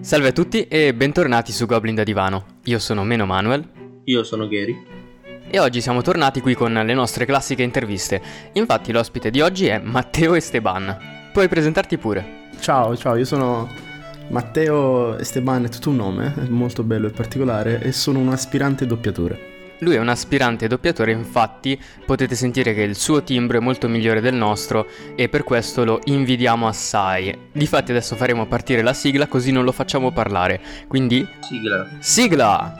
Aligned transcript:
Salve 0.00 0.28
a 0.28 0.32
tutti 0.32 0.68
e 0.68 0.94
bentornati 0.94 1.50
su 1.50 1.66
Goblin 1.66 1.96
da 1.96 2.04
Divano. 2.04 2.58
Io 2.66 2.78
sono 2.78 3.02
Meno 3.02 3.26
Manuel. 3.26 3.68
Io 4.04 4.22
sono 4.22 4.46
Gary. 4.46 4.80
E 5.50 5.58
oggi 5.58 5.80
siamo 5.80 6.02
tornati 6.02 6.40
qui 6.40 6.54
con 6.54 6.72
le 6.72 6.94
nostre 6.94 7.24
classiche 7.24 7.64
interviste. 7.64 8.22
Infatti 8.52 8.92
l'ospite 8.92 9.30
di 9.30 9.40
oggi 9.40 9.66
è 9.66 9.80
Matteo 9.80 10.34
Esteban. 10.34 11.30
Puoi 11.32 11.48
presentarti 11.48 11.98
pure. 11.98 12.50
Ciao, 12.60 12.96
ciao, 12.96 13.16
io 13.16 13.24
sono 13.24 13.68
Matteo 14.28 15.18
Esteban, 15.18 15.64
è 15.64 15.68
tutto 15.68 15.90
un 15.90 15.96
nome, 15.96 16.32
è 16.32 16.48
molto 16.48 16.84
bello 16.84 17.08
e 17.08 17.10
particolare, 17.10 17.80
e 17.82 17.90
sono 17.90 18.20
un 18.20 18.28
aspirante 18.28 18.86
doppiatore. 18.86 19.51
Lui 19.82 19.96
è 19.96 19.98
un 19.98 20.08
aspirante 20.08 20.68
doppiatore, 20.68 21.10
infatti 21.10 21.80
potete 22.06 22.36
sentire 22.36 22.72
che 22.72 22.82
il 22.82 22.94
suo 22.94 23.24
timbro 23.24 23.58
è 23.58 23.60
molto 23.60 23.88
migliore 23.88 24.20
del 24.20 24.34
nostro 24.34 24.86
e 25.16 25.28
per 25.28 25.42
questo 25.42 25.84
lo 25.84 25.98
invidiamo 26.04 26.68
assai. 26.68 27.36
Difatti 27.50 27.90
adesso 27.90 28.14
faremo 28.14 28.46
partire 28.46 28.82
la 28.82 28.92
sigla 28.92 29.26
così 29.26 29.50
non 29.50 29.64
lo 29.64 29.72
facciamo 29.72 30.12
parlare. 30.12 30.60
Quindi... 30.86 31.26
Sigla. 31.40 31.88
Sigla! 31.98 32.76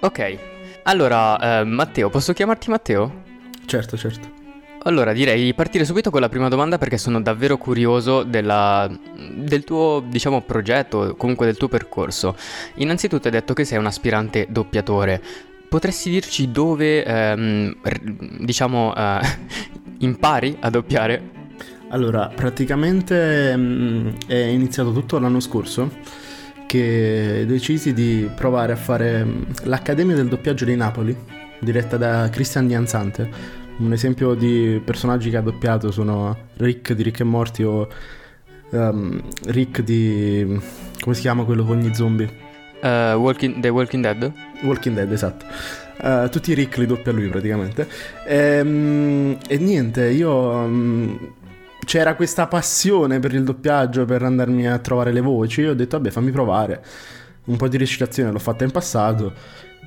Ok. 0.00 0.38
Allora, 0.82 1.60
eh, 1.60 1.64
Matteo, 1.64 2.10
posso 2.10 2.34
chiamarti 2.34 2.68
Matteo? 2.68 3.22
Certo, 3.64 3.96
certo. 3.96 4.39
Allora 4.84 5.12
direi 5.12 5.44
di 5.44 5.52
partire 5.52 5.84
subito 5.84 6.10
con 6.10 6.22
la 6.22 6.30
prima 6.30 6.48
domanda 6.48 6.78
perché 6.78 6.96
sono 6.96 7.20
davvero 7.20 7.58
curioso 7.58 8.22
della, 8.22 8.90
del 9.34 9.62
tuo, 9.62 10.02
diciamo, 10.08 10.40
progetto, 10.40 11.14
comunque 11.18 11.44
del 11.44 11.58
tuo 11.58 11.68
percorso. 11.68 12.34
Innanzitutto 12.76 13.26
hai 13.26 13.32
detto 13.34 13.52
che 13.52 13.64
sei 13.64 13.76
un 13.76 13.84
aspirante 13.84 14.46
doppiatore. 14.48 15.20
Potresti 15.68 16.08
dirci 16.08 16.50
dove, 16.50 17.04
ehm, 17.04 17.76
diciamo, 18.38 18.94
eh, 18.96 19.20
impari 20.00 20.56
a 20.60 20.70
doppiare? 20.70 21.38
Allora, 21.90 22.32
praticamente 22.34 23.54
mh, 23.54 23.60
mm, 23.60 24.08
è 24.28 24.34
iniziato 24.34 24.92
tutto 24.92 25.18
l'anno 25.18 25.40
scorso 25.40 25.90
che 26.64 27.44
decisi 27.46 27.92
di 27.92 28.30
provare 28.34 28.72
a 28.72 28.76
fare 28.76 29.24
mm, 29.24 29.42
l'Accademia 29.64 30.14
del 30.14 30.28
doppiaggio 30.28 30.64
di 30.64 30.74
Napoli, 30.74 31.14
diretta 31.58 31.98
da 31.98 32.30
Cristian 32.30 32.66
Dianzante 32.66 33.59
un 33.80 33.92
esempio 33.92 34.34
di 34.34 34.80
personaggi 34.84 35.30
che 35.30 35.36
ha 35.36 35.40
doppiato 35.40 35.90
sono 35.90 36.36
Rick 36.56 36.92
di 36.92 37.02
Rick 37.02 37.20
e 37.20 37.24
Morty 37.24 37.62
o 37.62 37.88
um, 38.70 39.20
Rick 39.46 39.82
di... 39.82 40.60
come 41.00 41.14
si 41.14 41.22
chiama 41.22 41.44
quello 41.44 41.64
con 41.64 41.78
gli 41.78 41.92
zombie? 41.94 42.48
Uh, 42.82 43.14
walking, 43.14 43.60
The 43.60 43.68
Walking 43.68 44.02
Dead? 44.02 44.32
Walking 44.62 44.94
Dead, 44.94 45.10
esatto. 45.10 45.44
Uh, 46.02 46.28
tutti 46.28 46.52
i 46.52 46.54
Rick 46.54 46.78
li 46.78 46.86
doppia 46.86 47.12
lui 47.12 47.28
praticamente. 47.28 47.88
E, 48.26 48.60
um, 48.60 49.38
e 49.48 49.58
niente, 49.58 50.08
io... 50.08 50.30
Um, 50.30 51.34
c'era 51.84 52.14
questa 52.14 52.46
passione 52.46 53.18
per 53.18 53.34
il 53.34 53.42
doppiaggio, 53.42 54.04
per 54.04 54.22
andarmi 54.22 54.68
a 54.68 54.78
trovare 54.78 55.12
le 55.12 55.20
voci. 55.20 55.64
Ho 55.64 55.74
detto, 55.74 55.96
vabbè, 55.96 56.10
fammi 56.10 56.30
provare. 56.30 56.84
Un 57.46 57.56
po' 57.56 57.66
di 57.66 57.78
recitazione 57.78 58.30
l'ho 58.30 58.38
fatta 58.38 58.62
in 58.62 58.70
passato. 58.70 59.32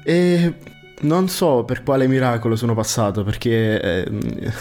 E 0.04 0.54
non 1.04 1.30
so 1.30 1.64
per 1.64 1.84
quale 1.84 2.08
miracolo 2.08 2.56
sono 2.56 2.74
passato, 2.74 3.24
perché 3.24 3.80
eh, 3.80 4.12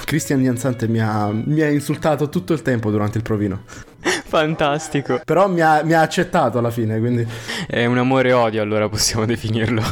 Christian 0.05 0.41
Nianzante 0.41 0.87
mi 0.87 1.01
ha, 1.01 1.31
mi 1.33 1.61
ha 1.61 1.69
insultato 1.69 2.29
tutto 2.29 2.53
il 2.53 2.63
tempo 2.63 2.91
durante 2.91 3.19
il 3.19 3.25
provino. 3.25 3.63
Fantastico. 4.03 5.21
Però 5.25 5.49
mi 5.49 5.61
ha, 5.61 5.83
mi 5.83 5.95
ha, 5.95 6.01
accettato 6.01 6.59
alla 6.59 6.71
fine, 6.71 6.99
quindi... 6.99 7.27
È 7.67 7.85
un 7.85 7.99
amore-odio 7.99 8.63
allora 8.63 8.89
possiamo 8.89 9.27
definirlo. 9.27 9.83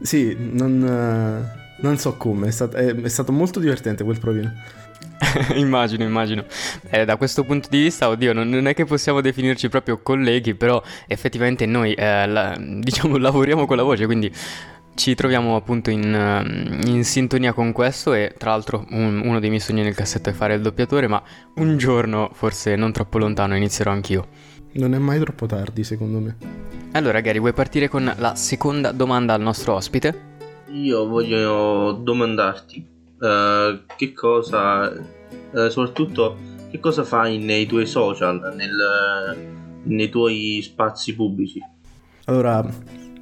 Sì, 0.00 0.36
non, 0.38 1.48
non 1.80 1.98
so 1.98 2.16
come, 2.16 2.48
è 2.48 2.50
stato, 2.50 2.76
è, 2.76 2.94
è 2.94 3.08
stato 3.08 3.32
molto 3.32 3.60
divertente 3.60 4.04
quel 4.04 4.18
provino. 4.18 4.52
immagino, 5.54 6.04
immagino. 6.04 6.44
Eh, 6.90 7.04
da 7.04 7.16
questo 7.16 7.44
punto 7.44 7.68
di 7.70 7.82
vista, 7.82 8.08
oddio, 8.08 8.32
non, 8.32 8.48
non, 8.48 8.66
è 8.66 8.74
che 8.74 8.84
possiamo 8.84 9.20
definirci 9.20 9.68
proprio 9.68 9.98
colleghi, 9.98 10.54
però 10.54 10.82
effettivamente 11.06 11.66
noi, 11.66 11.94
eh, 11.94 12.26
la, 12.26 12.56
diciamo, 12.58 13.16
lavoriamo 13.18 13.66
con 13.66 13.76
la 13.76 13.82
voce, 13.82 14.06
quindi 14.06 14.32
ci 14.98 15.14
troviamo 15.14 15.54
appunto 15.54 15.90
in, 15.90 16.12
ehm, 16.12 16.80
in, 16.86 17.04
sintonia 17.04 17.52
con 17.52 17.70
questo 17.70 18.14
e 18.14 18.34
tra 18.36 18.50
l'altro 18.50 18.84
un, 18.90 19.22
uno 19.24 19.38
dei 19.38 19.48
miei 19.48 19.60
sogni 19.60 19.82
nel 19.82 19.94
cassetto 19.94 20.28
è 20.28 20.32
fare 20.32 20.54
il 20.54 20.60
doppiatore, 20.60 21.06
ma 21.06 21.22
un 21.54 21.76
giorno, 21.76 22.30
forse 22.32 22.74
non 22.74 22.90
troppo 22.90 23.18
lontano, 23.18 23.54
inizierò 23.54 23.92
anch'io. 23.92 24.26
Non 24.72 24.94
è 24.94 24.98
mai 24.98 25.20
troppo 25.20 25.46
tardi, 25.46 25.84
secondo 25.84 26.18
me. 26.18 26.36
Allora, 26.92 27.20
Gary, 27.20 27.38
vuoi 27.38 27.52
partire 27.52 27.88
con 27.88 28.12
la 28.16 28.34
seconda 28.34 28.90
domanda 28.90 29.34
al 29.34 29.40
nostro 29.40 29.74
ospite? 29.74 30.26
Io 30.72 31.06
voglio 31.06 31.92
domandarti 31.92 32.86
uh, 33.20 33.80
che 33.96 34.12
cosa, 34.12 34.90
uh, 34.90 35.68
soprattutto 35.68 36.36
che 36.70 36.80
cosa 36.80 37.04
fai 37.04 37.38
nei 37.38 37.66
tuoi 37.66 37.86
social, 37.86 38.52
nel, 38.56 39.36
nei 39.84 40.08
tuoi 40.08 40.60
spazi 40.60 41.14
pubblici? 41.14 41.62
Allora, 42.24 42.68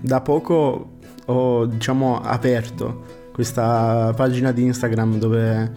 da 0.01 0.21
poco 0.21 0.96
ho 1.27 1.67
diciamo 1.67 2.21
aperto 2.21 3.25
questa 3.33 4.13
pagina 4.17 4.53
di 4.53 4.65
Instagram 4.65 5.19
dove 5.19 5.73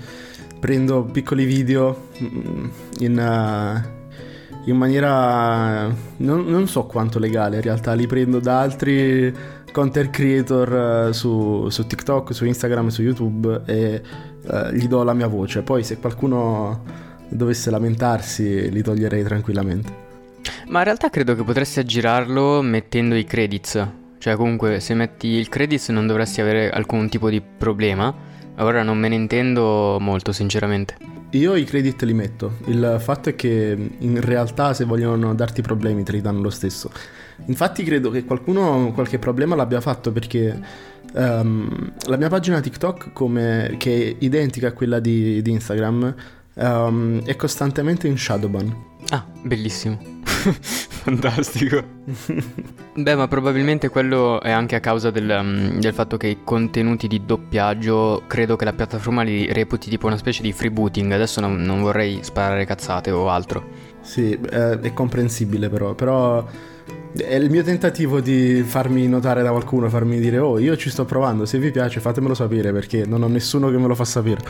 prendo 0.60 1.04
piccoli 1.04 1.46
video 1.46 2.08
mm, 2.22 2.68
in, 3.00 3.18
uh, 3.18 4.70
in 4.70 4.78
maniera 4.78 5.88
non, 6.18 6.46
non, 6.46 6.68
so 6.68 6.86
quanto 6.86 7.20
legale 7.20 7.58
in 7.58 7.62
realtà 7.62 7.94
li 7.94 8.08
prendo 8.08 8.40
da 8.40 8.59
altri 8.59 9.34
content 9.72 10.09
creator 10.09 11.08
uh, 11.08 11.12
su, 11.12 11.68
su, 11.70 11.86
TikTok, 11.86 12.34
su 12.34 12.46
Instagram, 12.46 12.88
su 12.88 13.02
YouTube 13.02 13.62
e 13.66 14.02
uh, 14.44 14.72
gli 14.72 14.88
do 14.88 15.04
la 15.04 15.14
mia 15.14 15.28
voce. 15.28 15.62
Poi 15.62 15.84
se 15.84 16.00
qualcuno 16.00 16.82
dovesse 17.30 17.70
lamentarsi 17.70 18.72
li 18.72 18.82
toglierei 18.82 19.24
tranquillamente. 19.24 20.08
Ma 20.68 20.80
in 20.80 20.86
realtà 20.86 21.09
credo 21.09 21.36
che 21.36 21.44
potresti 21.44 21.80
aggirarlo 21.80 22.62
mettendo 22.62 23.16
i 23.16 23.26
credits 23.26 23.88
cioè 24.19 24.35
comunque 24.35 24.80
se 24.80 24.94
metti 24.94 25.28
il 25.28 25.50
credits 25.50 25.90
non 25.90 26.06
dovresti 26.06 26.41
avere 26.41 26.69
alcun 26.69 27.09
tipo 27.09 27.30
di 27.30 27.41
problema. 27.41 28.13
Ora 28.57 28.84
non 28.84 28.97
me 28.97 29.07
ne 29.07 29.16
intendo 29.16 29.97
molto 30.00 30.31
sinceramente. 30.34 30.97
Io 31.31 31.56
i 31.56 31.63
credit 31.63 32.02
li 32.03 32.13
metto, 32.13 32.58
il 32.66 32.97
fatto 33.00 33.29
è 33.29 33.35
che 33.35 33.78
in 34.00 34.19
realtà 34.19 34.74
se 34.74 34.84
vogliono 34.84 35.35
darti 35.35 35.62
problemi 35.62 36.03
te 36.03 36.13
li 36.13 36.22
danno 36.22 36.41
lo 36.41 36.50
stesso. 36.50 36.91
Infatti 37.46 37.84
credo 37.84 38.09
che 38.09 38.25
qualcuno 38.25 38.91
qualche 38.94 39.19
problema 39.19 39.56
l'abbia 39.56 39.79
fatto 39.79 40.12
perché 40.12 40.59
um, 41.13 41.94
la 42.08 42.18
mia 42.18 42.29
pagina 42.29 42.59
TikTok, 42.59 43.13
come, 43.13 43.75
che 43.78 44.09
è 44.09 44.16
identica 44.19 44.69
a 44.69 44.72
quella 44.72 45.00
di, 45.00 45.41
di 45.41 45.52
Instagram, 45.52 46.16
um, 46.56 47.24
è 47.24 47.35
costantemente 47.35 48.08
in 48.08 48.18
shadowban. 48.18 48.75
Ah, 49.09 49.25
bellissimo. 49.44 50.19
Fantastico. 51.00 51.84
Beh, 52.96 53.16
ma 53.16 53.28
probabilmente 53.28 53.90
quello 53.90 54.42
è 54.42 54.52
anche 54.52 54.76
a 54.76 54.80
causa 54.80 55.12
del, 55.12 55.30
um, 55.30 55.80
del, 55.80 55.94
fatto 55.94 56.18
che 56.18 56.28
i 56.28 56.38
contenuti 56.44 57.08
di 57.08 57.26
doppiaggio 57.26 58.24
credo 58.28 58.56
che 58.56 58.66
la 58.66 58.74
piattaforma 58.74 59.22
li 59.22 59.52
reputi 59.52 59.90
tipo 59.90 60.08
una 60.08 60.18
specie 60.18 60.42
di 60.42 60.52
freebooting. 60.52 61.12
Adesso 61.12 61.42
non, 61.42 61.56
non 61.58 61.82
vorrei 61.82 62.20
sparare 62.22 62.66
cazzate 62.66 63.12
o 63.12 63.30
altro. 63.30 63.88
Sì, 64.02 64.32
è, 64.32 64.80
è 64.80 64.94
comprensibile 64.94 65.70
però, 65.70 65.94
però 65.94 66.46
è 67.16 67.36
il 67.36 67.50
mio 67.50 67.64
tentativo 67.64 68.20
di 68.20 68.62
farmi 68.64 69.08
notare 69.08 69.42
da 69.42 69.50
qualcuno, 69.50 69.90
farmi 69.90 70.20
dire 70.20 70.38
oh 70.38 70.60
io 70.60 70.78
ci 70.78 70.90
sto 70.90 71.06
provando, 71.06 71.46
se 71.46 71.58
vi 71.58 71.72
piace 71.72 72.00
fatemelo 72.00 72.36
sapere 72.36 72.72
perché 72.72 73.06
non 73.06 73.24
ho 73.24 73.28
nessuno 73.28 73.70
che 73.70 73.78
me 73.78 73.88
lo 73.88 73.96
fa 73.96 74.06
sapere. 74.06 74.42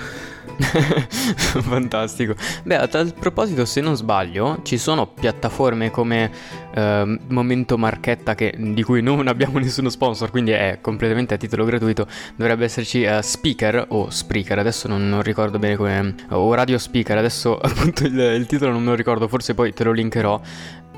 Fantastico. 1.10 2.36
Beh, 2.64 2.76
a 2.76 2.88
tal 2.88 3.14
proposito, 3.14 3.66
se 3.66 3.82
non 3.82 3.96
sbaglio, 3.96 4.60
ci 4.64 4.78
sono 4.78 5.08
piattaforme 5.08 5.90
come 5.90 6.32
eh, 6.74 7.20
Momento 7.28 7.78
Marchetta 7.78 8.36
che, 8.36 8.54
di 8.58 8.84
cui 8.84 9.02
non 9.02 9.28
abbiamo 9.28 9.60
nessuno 9.60 9.90
sponsor, 9.90 10.30
quindi 10.32 10.52
è 10.52 10.80
completamente 10.82 11.34
a 11.34 11.38
titolo 11.38 11.66
gratuito. 11.66 12.08
Dovrebbe 12.36 12.66
esserci 12.66 13.04
uh, 13.04 13.22
Speaker 13.22 13.86
o 13.90 14.10
Spreaker, 14.10 14.60
adesso 14.60 14.88
non, 14.88 15.08
non, 15.08 15.22
ricordo 15.22 15.60
bene 15.60 15.76
come... 15.76 16.16
o 16.30 16.54
Radio 16.54 16.78
Speaker, 16.78 17.18
adesso 17.18 17.58
appunto 17.60 18.06
il, 18.06 18.18
il 18.18 18.46
titolo 18.46 18.72
non 18.72 18.84
me 18.84 18.90
lo 18.90 18.96
ricordo, 18.96 19.28
forse 19.28 19.54
poi 19.54 19.74
te 19.74 19.84
lo 19.84 19.92
linkerò 19.92 20.40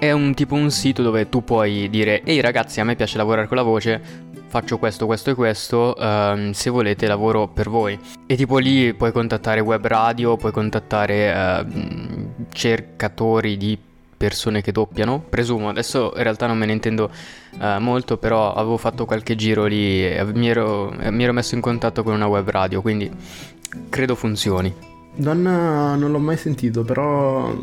è 0.01 0.11
un 0.11 0.33
tipo 0.33 0.55
un 0.55 0.71
sito 0.71 1.03
dove 1.03 1.29
tu 1.29 1.43
puoi 1.43 1.87
dire 1.87 2.23
ehi 2.23 2.41
ragazzi 2.41 2.79
a 2.79 2.83
me 2.83 2.95
piace 2.95 3.17
lavorare 3.17 3.47
con 3.47 3.55
la 3.55 3.61
voce, 3.61 4.01
faccio 4.47 4.79
questo, 4.79 5.05
questo 5.05 5.29
e 5.29 5.35
questo, 5.35 5.93
um, 5.95 6.49
se 6.53 6.71
volete 6.71 7.05
lavoro 7.05 7.47
per 7.47 7.69
voi. 7.69 7.99
E 8.25 8.35
tipo 8.35 8.57
lì 8.57 8.95
puoi 8.95 9.11
contattare 9.11 9.59
web 9.59 9.85
radio, 9.85 10.37
puoi 10.37 10.51
contattare 10.51 11.31
uh, 11.31 12.45
cercatori 12.51 13.57
di 13.57 13.77
persone 14.17 14.63
che 14.63 14.71
doppiano, 14.71 15.19
presumo, 15.19 15.69
adesso 15.69 16.13
in 16.15 16.23
realtà 16.23 16.47
non 16.47 16.57
me 16.57 16.65
ne 16.65 16.73
intendo 16.73 17.11
uh, 17.59 17.79
molto, 17.79 18.17
però 18.17 18.55
avevo 18.55 18.77
fatto 18.77 19.05
qualche 19.05 19.35
giro 19.35 19.65
lì 19.65 20.03
e 20.03 20.25
mi 20.33 20.49
ero, 20.49 20.91
mi 21.11 21.23
ero 21.23 21.31
messo 21.31 21.53
in 21.53 21.61
contatto 21.61 22.01
con 22.01 22.15
una 22.15 22.25
web 22.25 22.49
radio, 22.49 22.81
quindi 22.81 23.07
credo 23.87 24.15
funzioni. 24.15 24.90
Non, 25.13 25.41
non, 25.41 26.09
l'ho 26.09 26.19
mai 26.19 26.37
sentito, 26.37 26.83
però 26.83 27.53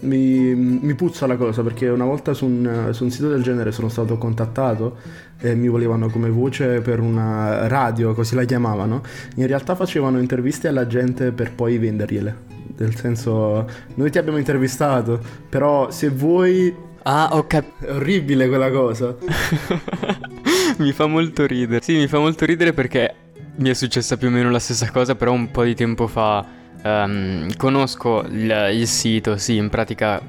mi, 0.00 0.54
mi, 0.54 0.94
puzza 0.94 1.26
la 1.26 1.36
cosa 1.36 1.62
perché 1.62 1.88
una 1.88 2.04
volta 2.04 2.34
su 2.34 2.46
un, 2.46 2.90
su 2.92 3.02
un, 3.02 3.10
sito 3.10 3.28
del 3.28 3.42
genere 3.42 3.72
sono 3.72 3.88
stato 3.88 4.16
contattato 4.16 4.96
e 5.38 5.56
mi 5.56 5.68
volevano 5.68 6.08
come 6.08 6.30
voce 6.30 6.80
per 6.80 7.00
una 7.00 7.66
radio, 7.66 8.14
così 8.14 8.36
la 8.36 8.44
chiamavano. 8.44 9.02
In 9.36 9.46
realtà 9.46 9.74
facevano 9.74 10.20
interviste 10.20 10.68
alla 10.68 10.86
gente 10.86 11.32
per 11.32 11.52
poi 11.52 11.78
vendergliele. 11.78 12.36
nel 12.76 12.94
senso 12.94 13.66
noi 13.94 14.10
ti 14.10 14.18
abbiamo 14.18 14.38
intervistato, 14.38 15.20
però 15.48 15.90
se 15.90 16.08
vuoi... 16.10 16.74
Ah, 17.02 17.30
ho 17.32 17.46
capito. 17.46 17.86
È 17.86 17.92
orribile 17.92 18.48
quella 18.48 18.70
cosa. 18.70 19.14
mi 20.78 20.92
fa 20.92 21.06
molto 21.06 21.44
ridere. 21.44 21.82
Sì, 21.82 21.96
mi 21.96 22.06
fa 22.06 22.18
molto 22.18 22.46
ridere 22.46 22.72
perché 22.72 23.23
mi 23.56 23.70
è 23.70 23.74
successa 23.74 24.16
più 24.16 24.28
o 24.28 24.30
meno 24.30 24.50
la 24.50 24.58
stessa 24.58 24.90
cosa, 24.90 25.14
però 25.14 25.32
un 25.32 25.50
po' 25.50 25.64
di 25.64 25.74
tempo 25.74 26.06
fa 26.06 26.44
um, 26.82 27.54
conosco 27.56 28.22
il, 28.22 28.70
il 28.72 28.86
sito, 28.86 29.36
sì, 29.36 29.56
in 29.56 29.68
pratica 29.68 30.20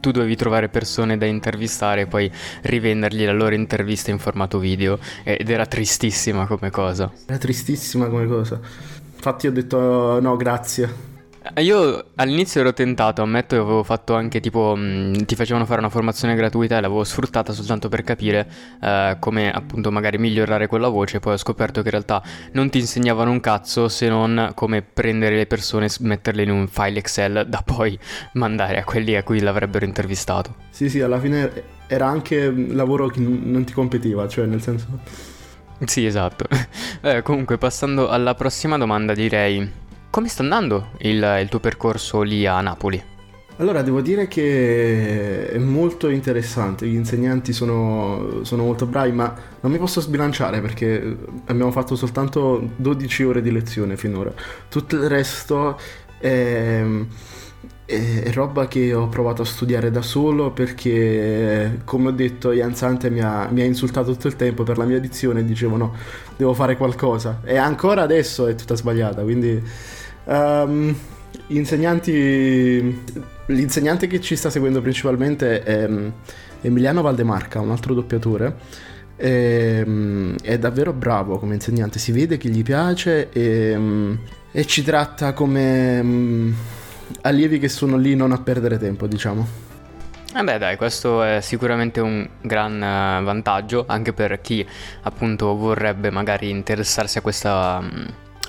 tu 0.00 0.10
dovevi 0.10 0.34
trovare 0.34 0.68
persone 0.68 1.18
da 1.18 1.26
intervistare 1.26 2.02
e 2.02 2.06
poi 2.06 2.30
rivendergli 2.62 3.24
la 3.24 3.32
loro 3.32 3.54
intervista 3.54 4.10
in 4.10 4.18
formato 4.18 4.58
video 4.58 4.98
ed 5.22 5.48
era 5.50 5.66
tristissima 5.66 6.46
come 6.46 6.70
cosa. 6.70 7.10
Era 7.26 7.38
tristissima 7.38 8.06
come 8.06 8.26
cosa. 8.26 8.58
Infatti 9.14 9.46
ho 9.46 9.52
detto 9.52 10.20
no, 10.20 10.36
grazie. 10.36 11.09
Eh, 11.42 11.62
io 11.62 12.10
all'inizio 12.16 12.60
ero 12.60 12.74
tentato, 12.74 13.22
ammetto 13.22 13.56
che 13.56 13.62
avevo 13.62 13.82
fatto 13.82 14.14
anche 14.14 14.40
tipo, 14.40 14.74
mh, 14.76 14.80
mm, 14.80 15.12
ti 15.24 15.34
facevano 15.34 15.64
fare 15.64 15.80
una 15.80 15.88
formazione 15.88 16.34
gratuita 16.34 16.76
e 16.76 16.80
l'avevo 16.82 17.02
sfruttata 17.02 17.52
soltanto 17.52 17.88
per 17.88 18.02
capire 18.02 18.46
eh, 18.82 19.16
come 19.18 19.50
appunto 19.50 19.90
magari 19.90 20.18
migliorare 20.18 20.66
quella 20.66 20.88
voce, 20.88 21.18
poi 21.18 21.34
ho 21.34 21.36
scoperto 21.38 21.80
che 21.80 21.86
in 21.86 21.92
realtà 21.92 22.22
non 22.52 22.68
ti 22.68 22.78
insegnavano 22.78 23.30
un 23.30 23.40
cazzo 23.40 23.88
se 23.88 24.08
non 24.08 24.52
come 24.54 24.82
prendere 24.82 25.36
le 25.36 25.46
persone 25.46 25.86
e 25.86 25.90
metterle 26.00 26.42
in 26.42 26.50
un 26.50 26.68
file 26.68 26.98
Excel 26.98 27.46
da 27.48 27.62
poi 27.64 27.98
mandare 28.34 28.78
a 28.80 28.84
quelli 28.84 29.16
a 29.16 29.22
cui 29.22 29.40
l'avrebbero 29.40 29.86
intervistato. 29.86 30.56
Sì, 30.68 30.90
sì, 30.90 31.00
alla 31.00 31.18
fine 31.18 31.78
era 31.86 32.06
anche 32.06 32.46
un 32.46 32.70
lavoro 32.72 33.08
che 33.08 33.20
non 33.20 33.64
ti 33.64 33.72
competeva, 33.72 34.28
cioè 34.28 34.44
nel 34.44 34.60
senso... 34.60 34.86
Sì, 35.86 36.04
esatto. 36.04 36.44
eh, 37.00 37.22
comunque, 37.22 37.56
passando 37.56 38.10
alla 38.10 38.34
prossima 38.34 38.76
domanda, 38.76 39.14
direi 39.14 39.88
come 40.10 40.28
sta 40.28 40.42
andando 40.42 40.90
il, 40.98 41.38
il 41.40 41.48
tuo 41.48 41.60
percorso 41.60 42.22
lì 42.22 42.44
a 42.44 42.60
Napoli? 42.60 43.02
Allora, 43.60 43.82
devo 43.82 44.00
dire 44.00 44.26
che 44.26 45.50
è 45.50 45.58
molto 45.58 46.08
interessante, 46.08 46.86
gli 46.86 46.94
insegnanti 46.94 47.52
sono, 47.52 48.42
sono, 48.42 48.64
molto 48.64 48.86
bravi, 48.86 49.12
ma 49.12 49.34
non 49.60 49.70
mi 49.70 49.76
posso 49.76 50.00
sbilanciare 50.00 50.62
perché 50.62 51.16
abbiamo 51.44 51.70
fatto 51.70 51.94
soltanto 51.94 52.70
12 52.76 53.22
ore 53.24 53.42
di 53.42 53.52
lezione 53.52 53.98
finora. 53.98 54.32
Tutto 54.70 54.96
il 54.96 55.06
resto 55.10 55.78
è, 56.18 56.82
è 57.84 58.32
roba 58.32 58.66
che 58.66 58.94
ho 58.94 59.08
provato 59.08 59.42
a 59.42 59.44
studiare 59.44 59.90
da 59.90 60.00
solo 60.00 60.52
perché, 60.52 61.82
come 61.84 62.08
ho 62.08 62.12
detto, 62.12 62.52
Ian 62.52 62.74
Sante 62.74 63.10
mi 63.10 63.20
ha, 63.20 63.46
mi 63.50 63.60
ha 63.60 63.64
insultato 63.66 64.12
tutto 64.12 64.28
il 64.28 64.36
tempo 64.36 64.62
per 64.62 64.78
la 64.78 64.84
mia 64.86 65.00
dizione 65.00 65.40
e 65.40 65.44
dicevo 65.44 65.76
no, 65.76 65.94
devo 66.34 66.54
fare 66.54 66.78
qualcosa. 66.78 67.42
E 67.44 67.58
ancora 67.58 68.00
adesso 68.00 68.46
è 68.46 68.54
tutta 68.54 68.74
sbagliata, 68.74 69.20
quindi 69.20 69.62
Um, 70.24 70.94
insegnanti, 71.48 73.02
l'insegnante 73.46 74.06
che 74.06 74.20
ci 74.20 74.36
sta 74.36 74.50
seguendo 74.50 74.80
principalmente 74.80 75.62
è 75.62 75.84
um, 75.86 76.12
Emiliano 76.60 77.02
Valdemarca, 77.02 77.60
un 77.60 77.70
altro 77.70 77.94
doppiatore. 77.94 78.56
E, 79.16 79.82
um, 79.84 80.36
è 80.42 80.58
davvero 80.58 80.92
bravo 80.92 81.38
come 81.38 81.54
insegnante, 81.54 81.98
si 81.98 82.12
vede 82.12 82.36
che 82.36 82.48
gli 82.48 82.62
piace 82.62 83.30
e, 83.30 84.18
e 84.50 84.66
ci 84.66 84.82
tratta 84.82 85.32
come 85.32 86.54
allievi 87.22 87.58
che 87.58 87.68
sono 87.68 87.96
lì 87.96 88.14
non 88.14 88.32
a 88.32 88.40
perdere 88.40 88.78
tempo, 88.78 89.06
diciamo. 89.06 89.68
Eh 90.32 90.44
beh 90.44 90.58
dai, 90.58 90.76
questo 90.76 91.24
è 91.24 91.40
sicuramente 91.40 91.98
un 91.98 92.26
gran 92.40 92.80
eh, 92.80 93.20
vantaggio 93.24 93.84
anche 93.88 94.12
per 94.12 94.40
chi 94.40 94.64
appunto 95.02 95.56
vorrebbe 95.56 96.10
magari 96.10 96.50
interessarsi 96.50 97.18
a 97.18 97.20
questa, 97.20 97.82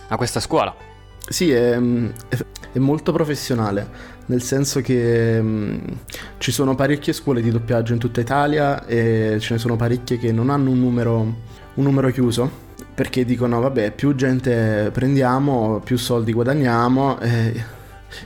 a 0.07 0.15
questa 0.15 0.39
scuola. 0.39 0.89
Sì, 1.27 1.51
è, 1.51 1.77
è, 1.77 2.79
molto 2.79 3.11
professionale, 3.11 3.87
nel 4.25 4.41
senso 4.41 4.81
che 4.81 5.41
mh, 5.41 5.97
ci 6.37 6.51
sono 6.51 6.75
parecchie 6.75 7.13
scuole 7.13 7.41
di 7.41 7.51
doppiaggio 7.51 7.93
in 7.93 7.99
tutta 7.99 8.19
Italia 8.21 8.85
e 8.85 9.37
ce 9.39 9.53
ne 9.53 9.59
sono 9.59 9.75
parecchie 9.75 10.17
che 10.17 10.31
non 10.31 10.49
hanno 10.49 10.71
un 10.71 10.79
numero, 10.79 11.19
un 11.21 11.83
numero 11.83 12.09
chiuso 12.09 12.69
perché 12.93 13.23
dicono 13.23 13.59
vabbè 13.61 13.91
più 13.91 14.13
gente 14.15 14.89
prendiamo 14.91 15.79
più 15.83 15.97
soldi 15.97 16.33
guadagniamo 16.33 17.19
e 17.19 17.63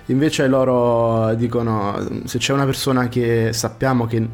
invece 0.07 0.47
loro 0.47 1.33
dicono 1.35 1.95
se 2.25 2.39
c'è 2.39 2.51
una 2.51 2.65
persona 2.65 3.07
che 3.07 3.51
sappiamo 3.53 4.05
che 4.05 4.27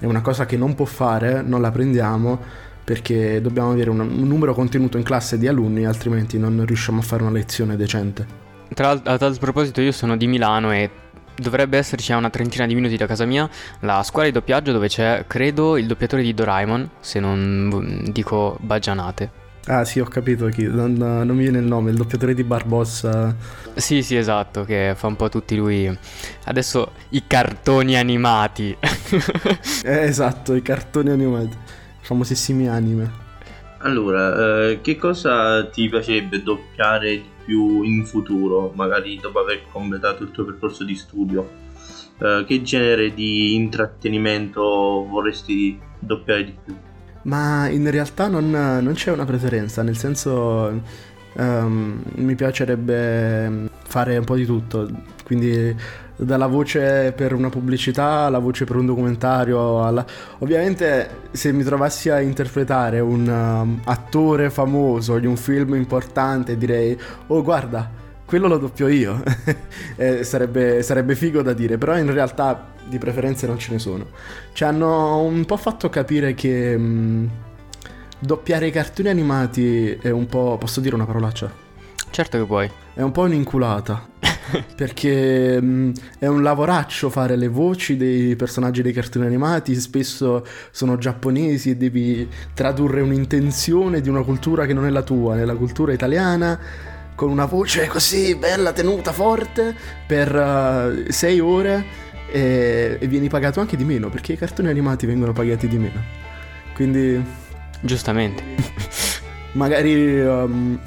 è 0.00 0.04
una 0.04 0.20
cosa 0.20 0.46
che 0.46 0.56
non 0.56 0.74
può 0.74 0.84
fare 0.84 1.42
non 1.42 1.60
la 1.60 1.70
prendiamo 1.70 2.40
perché 2.88 3.42
dobbiamo 3.42 3.72
avere 3.72 3.90
un, 3.90 4.00
un 4.00 4.26
numero 4.26 4.54
contenuto 4.54 4.96
in 4.96 5.02
classe 5.02 5.36
di 5.36 5.46
alunni, 5.46 5.84
altrimenti 5.84 6.38
non 6.38 6.64
riusciamo 6.64 7.00
a 7.00 7.02
fare 7.02 7.22
una 7.22 7.32
lezione 7.32 7.76
decente. 7.76 8.26
Tra, 8.72 8.92
a 8.92 9.18
tal 9.18 9.36
proposito 9.38 9.82
io 9.82 9.92
sono 9.92 10.16
di 10.16 10.26
Milano 10.26 10.72
e 10.72 10.88
dovrebbe 11.36 11.76
esserci 11.76 12.14
a 12.14 12.16
una 12.16 12.30
trentina 12.30 12.64
di 12.64 12.74
minuti 12.74 12.96
da 12.96 13.04
casa 13.04 13.26
mia 13.26 13.46
la 13.80 14.02
scuola 14.02 14.24
di 14.24 14.32
doppiaggio 14.32 14.72
dove 14.72 14.88
c'è, 14.88 15.24
credo, 15.26 15.76
il 15.76 15.86
doppiatore 15.86 16.22
di 16.22 16.32
Doraemon, 16.32 16.88
se 17.00 17.20
non 17.20 18.04
dico 18.10 18.56
baggianate. 18.58 19.32
Ah 19.66 19.84
sì, 19.84 20.00
ho 20.00 20.06
capito 20.06 20.46
chi, 20.46 20.62
non, 20.62 20.94
non 20.94 21.28
mi 21.28 21.42
viene 21.42 21.58
il 21.58 21.66
nome, 21.66 21.90
il 21.90 21.96
doppiatore 21.96 22.32
di 22.32 22.42
Barbossa. 22.42 23.36
Sì, 23.74 24.02
sì, 24.02 24.16
esatto, 24.16 24.64
che 24.64 24.94
fa 24.96 25.08
un 25.08 25.16
po' 25.16 25.28
tutti 25.28 25.54
lui. 25.56 25.94
Adesso 26.44 26.92
i 27.10 27.24
cartoni 27.26 27.96
animati. 27.96 28.74
eh, 29.84 30.04
esatto, 30.04 30.54
i 30.54 30.62
cartoni 30.62 31.10
animati 31.10 31.67
famosissimi 32.08 32.66
anime. 32.66 33.26
Allora, 33.80 34.70
eh, 34.70 34.80
che 34.80 34.96
cosa 34.96 35.66
ti 35.66 35.90
piacerebbe 35.90 36.42
doppiare 36.42 37.10
di 37.10 37.28
più 37.44 37.82
in 37.82 38.06
futuro, 38.06 38.72
magari 38.74 39.18
dopo 39.20 39.40
aver 39.40 39.64
completato 39.70 40.22
il 40.22 40.30
tuo 40.30 40.46
percorso 40.46 40.84
di 40.84 40.96
studio? 40.96 41.46
Eh, 42.18 42.44
che 42.46 42.62
genere 42.62 43.12
di 43.12 43.54
intrattenimento 43.54 44.62
vorresti 45.06 45.78
doppiare 45.98 46.44
di 46.44 46.54
più? 46.64 46.74
Ma 47.22 47.68
in 47.68 47.90
realtà 47.90 48.28
non, 48.28 48.50
non 48.50 48.92
c'è 48.94 49.12
una 49.12 49.26
preferenza, 49.26 49.82
nel 49.82 49.98
senso 49.98 50.80
um, 51.34 52.02
mi 52.14 52.34
piacerebbe 52.34 53.68
fare 53.84 54.16
un 54.16 54.24
po' 54.24 54.36
di 54.36 54.46
tutto, 54.46 54.88
quindi 55.24 55.76
dalla 56.18 56.46
voce 56.46 57.12
per 57.12 57.32
una 57.32 57.48
pubblicità 57.48 58.24
alla 58.24 58.38
voce 58.38 58.64
per 58.64 58.76
un 58.76 58.86
documentario. 58.86 59.82
Alla... 59.82 60.04
Ovviamente, 60.38 61.28
se 61.30 61.52
mi 61.52 61.62
trovassi 61.62 62.10
a 62.10 62.20
interpretare 62.20 63.00
un 63.00 63.26
um, 63.26 63.80
attore 63.84 64.50
famoso 64.50 65.18
di 65.18 65.26
un 65.26 65.36
film 65.36 65.74
importante, 65.74 66.56
direi: 66.56 66.98
Oh, 67.28 67.42
guarda, 67.42 67.88
quello 68.24 68.48
lo 68.48 68.58
doppio 68.58 68.88
io. 68.88 69.22
eh, 69.96 70.24
sarebbe, 70.24 70.82
sarebbe 70.82 71.14
figo 71.14 71.40
da 71.42 71.52
dire, 71.52 71.78
però 71.78 71.96
in 71.96 72.12
realtà 72.12 72.72
di 72.84 72.98
preferenze 72.98 73.46
non 73.46 73.58
ce 73.58 73.72
ne 73.72 73.78
sono. 73.78 74.06
Ci 74.52 74.64
hanno 74.64 75.22
un 75.22 75.44
po' 75.44 75.56
fatto 75.56 75.88
capire 75.88 76.34
che. 76.34 76.76
Mh, 76.76 76.82
mm, 76.82 77.26
doppiare 78.20 78.66
i 78.66 78.72
cartoni 78.72 79.08
animati 79.08 79.90
è 79.92 80.10
un 80.10 80.26
po'. 80.26 80.56
posso 80.58 80.80
dire 80.80 80.94
una 80.94 81.06
parolaccia? 81.06 81.50
Certo 82.10 82.38
che 82.38 82.44
puoi. 82.44 82.70
È 82.94 83.02
un 83.02 83.12
po' 83.12 83.22
un'inculata. 83.22 84.08
perché 84.74 85.60
mh, 85.60 85.66
mm, 85.66 85.92
è 86.18 86.26
un 86.26 86.42
lavoraccio 86.42 87.10
fare 87.10 87.36
le 87.36 87.48
voci 87.48 87.96
dei 87.96 88.36
personaggi 88.36 88.82
dei 88.82 88.92
cartoni 88.92 89.26
animati, 89.26 89.74
spesso 89.74 90.44
sono 90.70 90.98
giapponesi 90.98 91.70
e 91.70 91.76
devi 91.76 92.28
tradurre 92.54 93.00
un'intenzione 93.00 94.00
di 94.00 94.08
una 94.08 94.22
cultura 94.22 94.66
che 94.66 94.74
non 94.74 94.86
è 94.86 94.90
la 94.90 95.02
tua, 95.02 95.34
nella 95.34 95.54
cultura 95.54 95.92
italiana 95.92 96.58
con 97.14 97.30
una 97.30 97.46
voce 97.46 97.88
così 97.88 98.36
bella, 98.36 98.72
tenuta, 98.72 99.12
forte 99.12 99.74
per 100.06 100.32
uh, 100.32 101.10
sei 101.10 101.40
ore 101.40 101.84
e, 102.30 102.96
e 103.00 103.06
vieni 103.08 103.28
pagato 103.28 103.58
anche 103.58 103.76
di 103.76 103.82
meno 103.82 104.08
perché 104.08 104.34
i 104.34 104.36
cartoni 104.36 104.68
animati 104.68 105.04
vengono 105.04 105.32
pagati 105.32 105.66
di 105.66 105.78
meno. 105.78 106.00
Quindi... 106.74 107.20
Giustamente. 107.80 108.42
magari... 109.54 110.20
Um, 110.20 110.78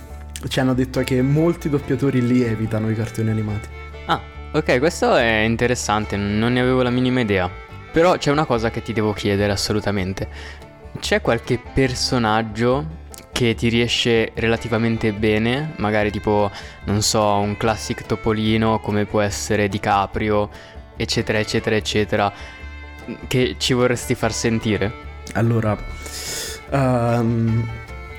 ci 0.47 0.59
hanno 0.59 0.73
detto 0.73 1.01
che 1.01 1.21
molti 1.21 1.69
doppiatori 1.69 2.25
li 2.25 2.43
evitano 2.43 2.89
i 2.89 2.95
cartoni 2.95 3.29
animati. 3.29 3.67
Ah, 4.05 4.21
ok, 4.51 4.79
questo 4.79 5.15
è 5.15 5.41
interessante, 5.41 6.17
non 6.17 6.53
ne 6.53 6.59
avevo 6.61 6.81
la 6.81 6.89
minima 6.89 7.19
idea. 7.19 7.49
Però 7.91 8.17
c'è 8.17 8.31
una 8.31 8.45
cosa 8.45 8.71
che 8.71 8.81
ti 8.81 8.93
devo 8.93 9.13
chiedere 9.13 9.51
assolutamente. 9.51 10.27
C'è 10.99 11.21
qualche 11.21 11.59
personaggio 11.73 12.99
che 13.31 13.55
ti 13.55 13.69
riesce 13.69 14.31
relativamente 14.35 15.13
bene, 15.13 15.73
magari 15.77 16.11
tipo, 16.11 16.49
non 16.85 17.01
so, 17.01 17.23
un 17.37 17.57
classic 17.57 18.05
topolino 18.05 18.79
come 18.79 19.05
può 19.05 19.21
essere 19.21 19.67
DiCaprio, 19.67 20.49
eccetera, 20.95 21.39
eccetera, 21.39 21.75
eccetera, 21.75 22.33
che 23.27 23.55
ci 23.57 23.73
vorresti 23.73 24.15
far 24.15 24.31
sentire? 24.31 25.09
Allora, 25.33 25.77
um, 26.69 27.67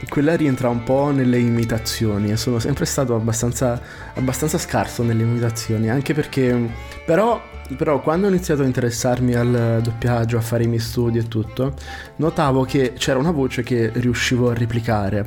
quella 0.09 0.35
rientra 0.35 0.69
un 0.69 0.83
po' 0.83 1.11
nelle 1.11 1.39
imitazioni 1.39 2.31
e 2.31 2.37
sono 2.37 2.59
sempre 2.59 2.85
stato 2.85 3.15
abbastanza, 3.15 3.81
abbastanza 4.15 4.59
scarso 4.59 5.03
nelle 5.03 5.23
imitazioni, 5.23 5.91
anche 5.91 6.15
perché 6.15 6.71
però, 7.05 7.41
però, 7.77 8.01
quando 8.01 8.27
ho 8.27 8.31
iniziato 8.31 8.63
a 8.63 8.67
interessarmi 8.67 9.35
al 9.35 9.81
doppiaggio, 9.83 10.37
a 10.37 10.41
fare 10.41 10.65
i 10.65 10.67
miei 10.67 10.81
studi 10.81 11.19
e 11.19 11.29
tutto, 11.29 11.75
notavo 12.17 12.65
che 12.65 12.93
c'era 12.97 13.19
una 13.19 13.31
voce 13.31 13.63
che 13.63 13.91
riuscivo 13.95 14.51
a 14.51 14.55
replicare 14.55 15.27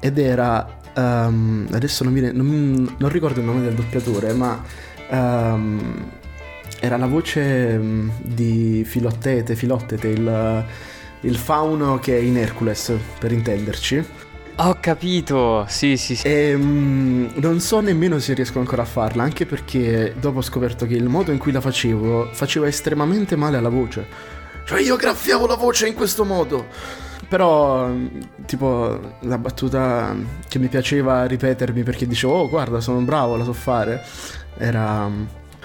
ed 0.00 0.18
era... 0.18 0.74
Um, 0.96 1.68
adesso 1.72 2.04
non, 2.04 2.14
viene, 2.14 2.32
non, 2.32 2.96
non 2.96 3.10
ricordo 3.10 3.40
il 3.40 3.44
nome 3.44 3.60
del 3.60 3.74
doppiatore, 3.74 4.32
ma 4.32 4.62
um, 5.10 6.10
era 6.80 6.96
la 6.96 7.06
voce 7.06 7.76
mm, 7.76 8.08
di 8.22 8.82
Filottete, 8.86 9.54
Filottete, 9.56 10.08
il, 10.08 10.64
il 11.20 11.36
fauno 11.36 11.98
che 11.98 12.16
è 12.16 12.20
in 12.20 12.36
Hercules, 12.36 12.92
per 13.18 13.32
intenderci. 13.32 14.04
Ho 14.58 14.78
capito, 14.80 15.66
sì, 15.68 15.98
sì, 15.98 16.16
sì. 16.16 16.26
E 16.26 16.54
um, 16.54 17.30
non 17.34 17.60
so 17.60 17.80
nemmeno 17.80 18.18
se 18.18 18.32
riesco 18.32 18.58
ancora 18.58 18.82
a 18.82 18.86
farla, 18.86 19.22
anche 19.22 19.44
perché 19.44 20.14
dopo 20.18 20.38
ho 20.38 20.42
scoperto 20.42 20.86
che 20.86 20.94
il 20.94 21.08
modo 21.08 21.30
in 21.30 21.36
cui 21.36 21.52
la 21.52 21.60
facevo 21.60 22.30
faceva 22.32 22.66
estremamente 22.66 23.36
male 23.36 23.58
alla 23.58 23.68
voce. 23.68 24.06
Cioè 24.64 24.80
io 24.80 24.96
graffiavo 24.96 25.46
la 25.46 25.56
voce 25.56 25.86
in 25.86 25.94
questo 25.94 26.24
modo. 26.24 26.68
Però, 27.28 27.90
tipo, 28.46 29.18
la 29.20 29.36
battuta 29.36 30.16
che 30.48 30.58
mi 30.58 30.68
piaceva 30.68 31.26
ripetermi 31.26 31.82
perché 31.82 32.06
dicevo, 32.06 32.40
oh 32.40 32.48
guarda, 32.48 32.80
sono 32.80 33.00
bravo, 33.00 33.36
la 33.36 33.44
so 33.44 33.52
fare, 33.52 34.02
era... 34.56 35.10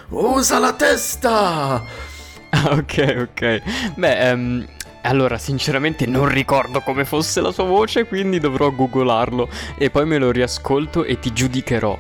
Usa 0.10 0.60
la 0.60 0.74
testa! 0.74 2.10
Ok, 2.70 3.30
ok. 3.30 3.62
Beh, 3.96 4.32
um, 4.34 4.68
allora, 5.04 5.38
sinceramente 5.38 6.06
non 6.06 6.28
ricordo 6.30 6.82
come 6.82 7.06
fosse 7.06 7.42
la 7.42 7.52
sua 7.52 7.64
voce, 7.64 8.06
quindi 8.06 8.40
dovrò 8.40 8.72
googlarlo 8.72 9.50
e 9.78 9.90
poi 9.90 10.06
me 10.06 10.18
lo 10.18 10.32
riascolto 10.32 11.04
e 11.04 11.20
ti 11.20 11.34
giudicherò. 11.34 11.98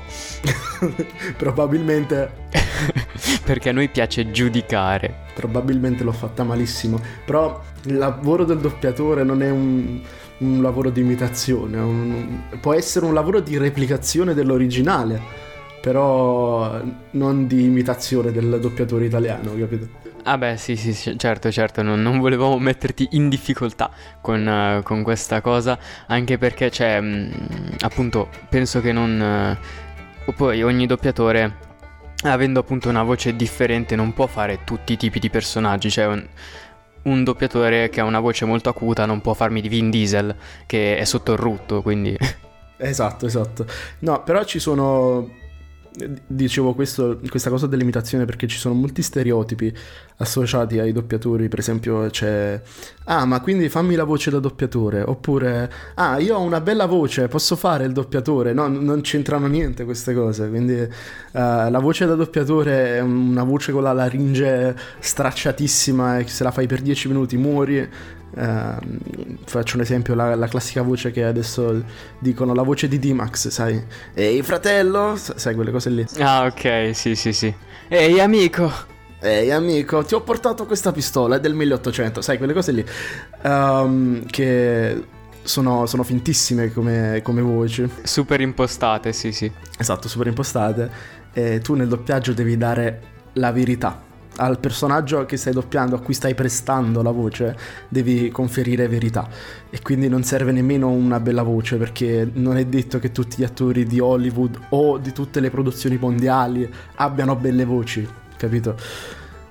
Probabilmente. 1.38 2.50
Perché 3.43 3.70
a 3.70 3.72
noi 3.74 3.89
piace 3.89 4.29
giudicare. 4.29 5.25
Probabilmente 5.34 6.03
l'ho 6.03 6.12
fatta 6.12 6.43
malissimo. 6.43 7.00
Però 7.25 7.62
il 7.84 7.98
lavoro 7.98 8.46
del 8.46 8.60
doppiatore 8.60 9.24
non 9.24 9.41
è 9.41 9.50
un, 9.50 10.00
un 10.38 10.62
lavoro 10.62 10.89
di 10.89 11.01
imitazione, 11.01 11.79
un, 11.79 12.41
può 12.60 12.74
essere 12.74 13.05
un 13.05 13.13
lavoro 13.13 13.39
di 13.39 13.58
replicazione 13.58 14.34
dell'originale 14.34 15.50
però 15.81 16.79
non 17.12 17.48
di 17.48 17.63
imitazione 17.63 18.31
del 18.31 18.60
doppiatore 18.62 19.05
italiano, 19.05 19.55
capito? 19.58 19.88
Ah 20.24 20.38
beh 20.38 20.58
sì 20.58 20.75
sì 20.75 21.18
certo 21.18 21.51
certo 21.51 21.82
non, 21.82 22.01
non 22.01 22.20
volevamo 22.20 22.60
metterti 22.60 23.08
in 23.12 23.28
difficoltà 23.28 23.90
con, 24.22 24.46
uh, 24.46 24.84
con, 24.84 25.01
questa 25.01 25.42
cosa 25.42 25.78
anche 26.08 26.38
perché 26.38 26.70
cioè 26.70 27.00
mh, 27.01 27.78
appunto 27.80 28.30
penso 28.48 28.82
che 28.82 28.92
non 28.92 29.58
uh, 30.25 30.34
poi 30.34 30.62
ogni 30.62 30.86
doppiatore 30.86 31.70
avendo 32.24 32.60
appunto 32.60 32.88
una 32.90 33.01
voce 33.01 33.36
differente 33.36 33.96
non 33.96 34.13
può 34.13 34.28
fare 34.28 34.63
tutti 34.63 34.94
i 34.94 34.98
tipi 34.98 35.20
di 35.20 35.32
personaggi 35.32 35.90
cioè 35.90 36.06
un, 36.06 36.28
un 37.04 37.24
doppiatore 37.24 37.90
che 37.90 38.00
ha 38.00 38.04
una 38.04 38.20
voce 38.20 38.46
molto 38.46 38.70
acuta 38.70 39.06
non 39.06 39.22
può 39.22 39.34
farmi 39.34 39.60
di 39.60 39.70
Vin 39.70 39.90
Diesel 39.90 40.36
che 40.68 40.98
è 40.98 41.06
sotto 41.06 41.32
il 41.32 41.40
rutto 41.40 41.82
quindi. 41.82 42.16
Esatto 42.78 43.28
esatto. 43.28 43.66
No 44.00 44.24
però 44.24 44.44
ci 44.44 44.58
sono 44.58 45.30
dicevo 46.26 46.74
questo, 46.74 47.20
questa 47.30 47.50
cosa 47.50 47.68
dell'imitazione 47.68 48.24
perché 48.24 48.48
ci 48.48 48.58
sono 48.58 48.74
molti 48.74 49.02
stereotipi 49.02 49.74
associati 50.18 50.80
ai 50.80 50.94
doppiatori, 50.94 51.50
per 51.50 51.60
esempio 51.60 52.10
c'è 52.10 52.62
ah 53.06 53.26
ma 53.26 53.42
quindi 53.42 53.68
fammi 53.68 53.96
la 53.96 54.04
voce 54.04 54.30
da 54.32 54.40
doppiatore 54.40 55.02
oppure 55.02 55.72
ah 55.96 56.20
io 56.20 56.38
ho 56.38 56.42
una 56.42 56.62
bella 56.62 56.86
voce, 56.86 57.28
posso 57.28 57.56
fare 57.56 57.86
il 57.86 57.92
doppiatore, 57.92 58.54
no 58.54 58.68
non 58.68 59.02
c'entrano 59.02 59.48
niente 59.48 59.84
queste 59.84 60.14
cose, 60.14 60.48
quindi 60.50 60.80
uh, 60.80 60.88
la 61.32 61.80
voce 61.80 62.06
da 62.06 62.16
doppiatore 62.16 62.98
è 62.98 63.00
una 63.02 63.44
voce 63.44 63.72
con 63.72 63.84
la 63.84 63.94
laringe 63.94 64.78
stracciatissima 65.00 66.20
e 66.20 66.28
se 66.28 66.44
la 66.44 66.52
fai 66.52 66.68
per 66.68 66.82
10 66.82 67.08
minuti 67.10 67.36
muori 67.36 67.90
Uh, 68.34 69.38
faccio 69.46 69.76
un 69.76 69.82
esempio, 69.82 70.16
la, 70.16 70.36
la, 70.36 70.48
classica 70.48 70.82
voce 70.82 71.12
che 71.12 71.24
adesso 71.24 71.84
dicono, 72.20 72.54
la 72.54 72.64
voce 72.64 72.88
di 72.88 72.98
D-Max, 72.98 73.50
sai? 73.50 73.84
Ehi 74.14 74.42
fratello, 74.42 75.16
sai 75.18 75.54
quelle 75.54 75.72
cose 75.72 75.90
lì. 75.90 76.06
Ah 76.20 76.46
ok, 76.46 76.92
sì 76.94 77.16
sì 77.16 77.34
sì. 77.34 77.54
Ehi 77.90 78.20
amico. 78.20 78.72
Ehi 79.20 79.52
amico, 79.52 80.04
ti 80.04 80.16
ho 80.16 80.22
portato 80.22 80.66
questa 80.66 80.92
pistola, 80.92 81.36
è 81.36 81.40
del 81.40 81.54
1800, 81.54 82.22
sai 82.22 82.38
quelle 82.38 82.54
cose 82.54 82.72
lì. 82.72 82.86
Um, 83.44 84.26
che 84.26 85.04
sono, 85.44 85.86
sono, 85.86 86.04
fintissime 86.04 86.72
come, 86.72 87.20
come 87.24 87.42
voci. 87.42 87.90
Super 88.04 88.40
impostate, 88.40 89.12
sì 89.12 89.32
sì. 89.32 89.52
Esatto, 89.78 90.08
super 90.08 90.28
impostate. 90.28 91.20
E 91.34 91.60
tu 91.60 91.76
nel 91.76 91.88
doppiaggio 91.88 92.34
devi 92.34 92.56
dare 92.56 93.02
la 93.34 93.52
verità 93.52 94.10
al 94.42 94.60
personaggio 94.60 95.24
che 95.26 95.38
stai 95.38 95.54
doppiando, 95.54 95.96
a 95.96 96.00
cui 96.00 96.16
stai 96.16 96.34
prestando 96.34 97.04
la 97.04 97.12
voce, 97.12 97.56
devi 97.88 98.30
conferire 98.32 98.88
verità. 98.88 99.30
E 99.70 99.80
quindi 99.82 100.10
non 100.10 100.24
serve 100.24 100.52
nemmeno 100.52 100.90
una 100.90 101.20
bella 101.20 101.44
voce, 101.44 101.78
perché 101.78 102.30
non 102.34 102.58
è 102.58 102.66
detto 102.66 102.98
che 102.98 103.12
tutti 103.12 103.38
gli 103.38 103.44
attori 103.44 103.86
di 103.86 104.00
Hollywood 104.00 104.60
o 104.70 104.98
di 104.98 105.12
tutte 105.12 105.40
le 105.40 105.52
produzioni 105.52 105.98
mondiali 105.98 106.68
abbiano 106.96 107.36
belle 107.36 107.66
voci, 107.66 108.08
capito? 108.36 108.76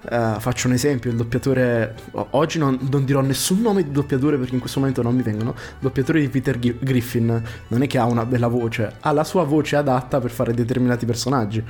Uh, 0.03 0.41
faccio 0.41 0.67
un 0.67 0.73
esempio, 0.73 1.11
il 1.11 1.17
doppiatore, 1.17 1.95
oggi 2.31 2.59
non, 2.59 2.79
non, 2.91 3.05
dirò 3.05 3.21
nessun 3.21 3.61
nome 3.61 3.85
di 3.85 3.91
doppiatore 3.91 4.39
perché 4.39 4.55
in 4.55 4.61
questo 4.61 4.81
momento 4.81 5.03
non 5.03 5.15
mi 5.15 5.21
vengono, 5.23 5.51
il 5.51 5.77
doppiatore 5.79 6.21
di 6.21 6.29
Peter 6.31 6.59
G- 6.59 6.79
Griffin 6.81 7.43
non 7.69 7.83
è 7.83 7.87
che 7.87 7.99
ha 7.99 8.07
una 8.07 8.25
bella 8.25 8.49
voce, 8.49 8.95
ha 8.99 9.13
la 9.13 9.25
sua 9.25 9.45
voce 9.45 9.77
adatta 9.77 10.19
per 10.19 10.31
fare 10.31 10.55
determinati 10.55 11.05
personaggi 11.05 11.63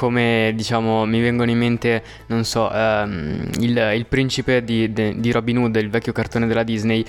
come 0.00 0.52
diciamo 0.54 1.04
mi 1.04 1.20
vengono 1.20 1.50
in 1.50 1.58
mente, 1.58 2.02
non 2.28 2.42
so, 2.46 2.70
um, 2.72 3.46
il, 3.58 3.92
il, 3.96 4.06
principe 4.06 4.64
di, 4.64 4.90
de, 4.94 5.20
di 5.20 5.30
Robin 5.30 5.58
Hood, 5.58 5.76
il 5.76 5.90
vecchio 5.90 6.12
cartone 6.12 6.46
della 6.46 6.62
Disney, 6.62 7.04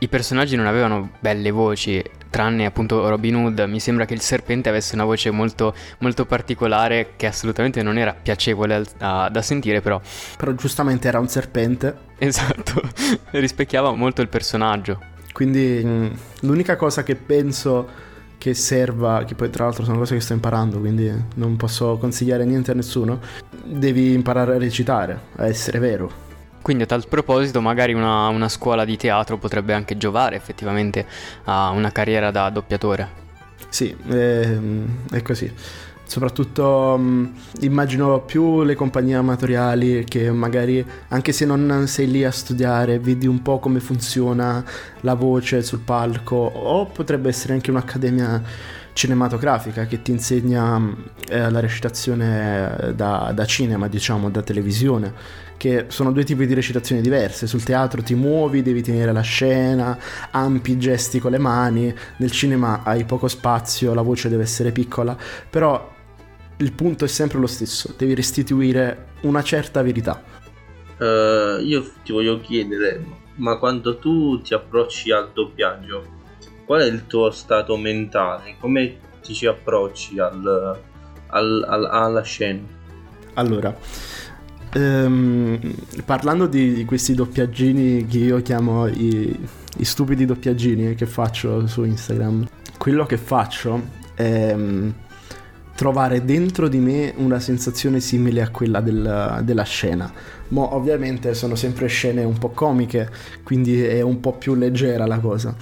i 0.00 0.08
personaggi 0.08 0.56
non 0.56 0.66
avevano 0.66 1.10
belle 1.20 1.52
voci, 1.52 2.02
tranne 2.30 2.66
appunto 2.66 3.08
Robin 3.08 3.36
Hood. 3.36 3.60
Mi 3.68 3.78
sembra 3.78 4.06
che 4.06 4.14
il 4.14 4.22
serpente 4.22 4.68
avesse 4.68 4.96
una 4.96 5.04
voce 5.04 5.30
molto, 5.30 5.72
molto 5.98 6.26
particolare 6.26 7.12
che 7.14 7.26
assolutamente 7.26 7.80
non 7.80 7.96
era 7.96 8.12
piacevole 8.12 8.86
a, 8.98 9.28
da 9.28 9.40
sentire, 9.40 9.80
però. 9.80 10.00
Però 10.36 10.50
giustamente 10.54 11.06
era 11.06 11.20
un 11.20 11.28
serpente. 11.28 11.96
Esatto, 12.18 12.82
rispecchiava 13.30 13.92
molto 13.92 14.20
il 14.20 14.26
personaggio. 14.26 15.00
Quindi 15.32 15.80
mm, 15.84 16.06
l'unica 16.40 16.74
cosa 16.74 17.04
che 17.04 17.14
penso 17.14 18.10
che 18.42 18.54
serva, 18.54 19.22
che 19.24 19.36
poi 19.36 19.50
tra 19.50 19.66
l'altro 19.66 19.84
sono 19.84 19.98
cose 19.98 20.16
che 20.16 20.20
sto 20.20 20.32
imparando, 20.32 20.80
quindi 20.80 21.08
non 21.36 21.54
posso 21.54 21.96
consigliare 21.96 22.44
niente 22.44 22.72
a 22.72 22.74
nessuno, 22.74 23.20
devi 23.64 24.14
imparare 24.14 24.56
a 24.56 24.58
recitare, 24.58 25.16
a 25.36 25.46
essere 25.46 25.78
vero. 25.78 26.10
Quindi 26.60 26.82
a 26.82 26.86
tal 26.86 27.06
proposito 27.06 27.60
magari 27.60 27.92
una, 27.92 28.26
una 28.26 28.48
scuola 28.48 28.84
di 28.84 28.96
teatro 28.96 29.38
potrebbe 29.38 29.74
anche 29.74 29.96
giovare 29.96 30.34
effettivamente 30.34 31.06
a 31.44 31.70
una 31.70 31.92
carriera 31.92 32.32
da 32.32 32.50
doppiatore. 32.50 33.20
Sì, 33.68 33.96
è, 34.08 34.58
è 35.12 35.22
così 35.22 35.52
soprattutto 36.12 36.94
um, 36.98 37.32
immagino 37.60 38.20
più 38.20 38.64
le 38.64 38.74
compagnie 38.74 39.14
amatoriali 39.14 40.04
che 40.04 40.30
magari 40.30 40.84
anche 41.08 41.32
se 41.32 41.46
non 41.46 41.86
sei 41.86 42.10
lì 42.10 42.22
a 42.22 42.30
studiare 42.30 42.98
vedi 42.98 43.26
un 43.26 43.40
po' 43.40 43.58
come 43.58 43.80
funziona 43.80 44.62
la 45.00 45.14
voce 45.14 45.62
sul 45.62 45.78
palco 45.78 46.36
o 46.36 46.84
potrebbe 46.84 47.30
essere 47.30 47.54
anche 47.54 47.70
un'accademia 47.70 48.42
cinematografica 48.92 49.86
che 49.86 50.02
ti 50.02 50.10
insegna 50.10 50.78
eh, 51.30 51.50
la 51.50 51.60
recitazione 51.60 52.92
da, 52.94 53.32
da, 53.34 53.44
cinema, 53.46 53.88
diciamo, 53.88 54.28
da 54.28 54.42
televisione, 54.42 55.14
che 55.56 55.86
sono 55.88 56.12
due 56.12 56.24
tipi 56.24 56.46
di 56.46 56.52
recitazioni 56.52 57.00
diverse. 57.00 57.46
Sul 57.46 57.62
teatro 57.62 58.02
ti 58.02 58.14
muovi, 58.14 58.60
devi 58.60 58.82
tenere 58.82 59.12
la 59.12 59.22
scena, 59.22 59.98
ampi 60.30 60.76
gesti 60.76 61.20
con 61.20 61.30
le 61.30 61.38
mani, 61.38 61.94
nel 62.18 62.30
cinema 62.30 62.82
hai 62.84 63.04
poco 63.04 63.28
spazio, 63.28 63.94
la 63.94 64.02
voce 64.02 64.28
deve 64.28 64.42
essere 64.42 64.72
piccola, 64.72 65.16
però 65.48 65.91
il 66.62 66.72
punto 66.72 67.04
è 67.04 67.08
sempre 67.08 67.38
lo 67.38 67.46
stesso, 67.46 67.92
devi 67.96 68.14
restituire 68.14 69.08
una 69.22 69.42
certa 69.42 69.82
verità. 69.82 70.22
Uh, 70.98 71.60
io 71.60 71.90
ti 72.04 72.12
voglio 72.12 72.40
chiedere, 72.40 73.04
ma 73.36 73.58
quando 73.58 73.98
tu 73.98 74.40
ti 74.40 74.54
approcci 74.54 75.10
al 75.10 75.32
doppiaggio, 75.32 76.20
qual 76.64 76.82
è 76.82 76.86
il 76.86 77.06
tuo 77.06 77.30
stato 77.32 77.76
mentale? 77.76 78.54
Come 78.60 78.96
ti 79.20 79.34
ci 79.34 79.46
approcci 79.46 80.20
al, 80.20 80.78
al, 81.26 81.66
al, 81.68 81.84
alla 81.86 82.22
scena? 82.22 82.62
Allora, 83.34 83.76
ehm, 84.72 85.74
parlando 86.04 86.46
di 86.46 86.84
questi 86.84 87.14
doppiaggini 87.14 88.06
che 88.06 88.18
io 88.18 88.40
chiamo 88.42 88.86
i, 88.86 89.36
i 89.78 89.84
stupidi 89.84 90.24
doppiaggini 90.24 90.94
che 90.94 91.06
faccio 91.06 91.66
su 91.66 91.82
Instagram, 91.82 92.46
quello 92.78 93.06
che 93.06 93.16
faccio 93.16 94.00
è 94.14 94.54
trovare 95.74 96.24
dentro 96.24 96.68
di 96.68 96.78
me 96.78 97.12
una 97.16 97.40
sensazione 97.40 98.00
simile 98.00 98.42
a 98.42 98.50
quella 98.50 98.80
del, 98.80 99.40
della 99.42 99.62
scena. 99.62 100.12
Ma 100.48 100.74
ovviamente 100.74 101.34
sono 101.34 101.54
sempre 101.54 101.86
scene 101.86 102.24
un 102.24 102.38
po' 102.38 102.50
comiche, 102.50 103.10
quindi 103.42 103.82
è 103.82 104.02
un 104.02 104.20
po' 104.20 104.32
più 104.32 104.54
leggera 104.54 105.06
la 105.06 105.18
cosa. 105.18 105.54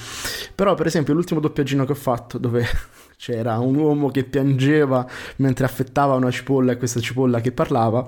Però 0.55 0.75
per 0.75 0.87
esempio 0.87 1.15
l'ultimo 1.15 1.41
doppiaggino 1.41 1.85
che 1.85 1.93
ho 1.93 1.97
fatto 1.97 2.39
dove 2.39 2.67
c'era 3.17 3.59
un 3.59 3.77
uomo 3.77 4.11
che 4.11 4.25
piangeva 4.25 5.07
mentre 5.37 5.65
affettava 5.65 6.15
una 6.15 6.31
cipolla 6.31 6.73
e 6.73 6.77
questa 6.77 7.01
cipolla 7.01 7.41
che 7.41 7.53
parlava, 7.53 8.07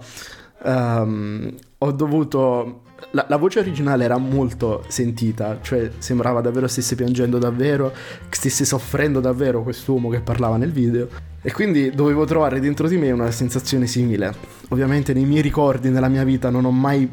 um, 0.65 1.55
ho 1.79 1.93
dovuto 1.93 2.83
la, 3.11 3.27
la, 3.29 3.37
voce 3.37 3.59
originale 3.59 4.05
era 4.05 4.17
molto 4.17 4.85
sentita, 4.89 5.59
cioè 5.61 5.91
sembrava 5.99 6.41
davvero 6.41 6.67
stesse 6.67 6.95
piangendo 6.95 7.39
davvero, 7.39 7.93
stesse 8.31 8.65
soffrendo 8.65 9.21
davvero 9.21 9.63
quest'uomo 9.63 10.09
che 10.09 10.21
parlava 10.21 10.57
nel 10.57 10.73
video. 10.73 11.09
E 11.43 11.53
quindi 11.53 11.91
dovevo 11.91 12.25
trovare 12.25 12.61
dentro 12.61 12.87
di 12.87 12.97
me 12.97 13.11
una 13.11 13.31
sensazione 13.31 13.87
simile. 13.87 14.33
Ovviamente 14.69 15.13
nei 15.13 15.25
miei 15.25 15.43
ricordi, 15.43 15.91
nella 15.91 16.09
mia 16.09 16.25
vita, 16.25 16.51
non 16.51 16.65
ho 16.65 16.71
mai 16.71 17.09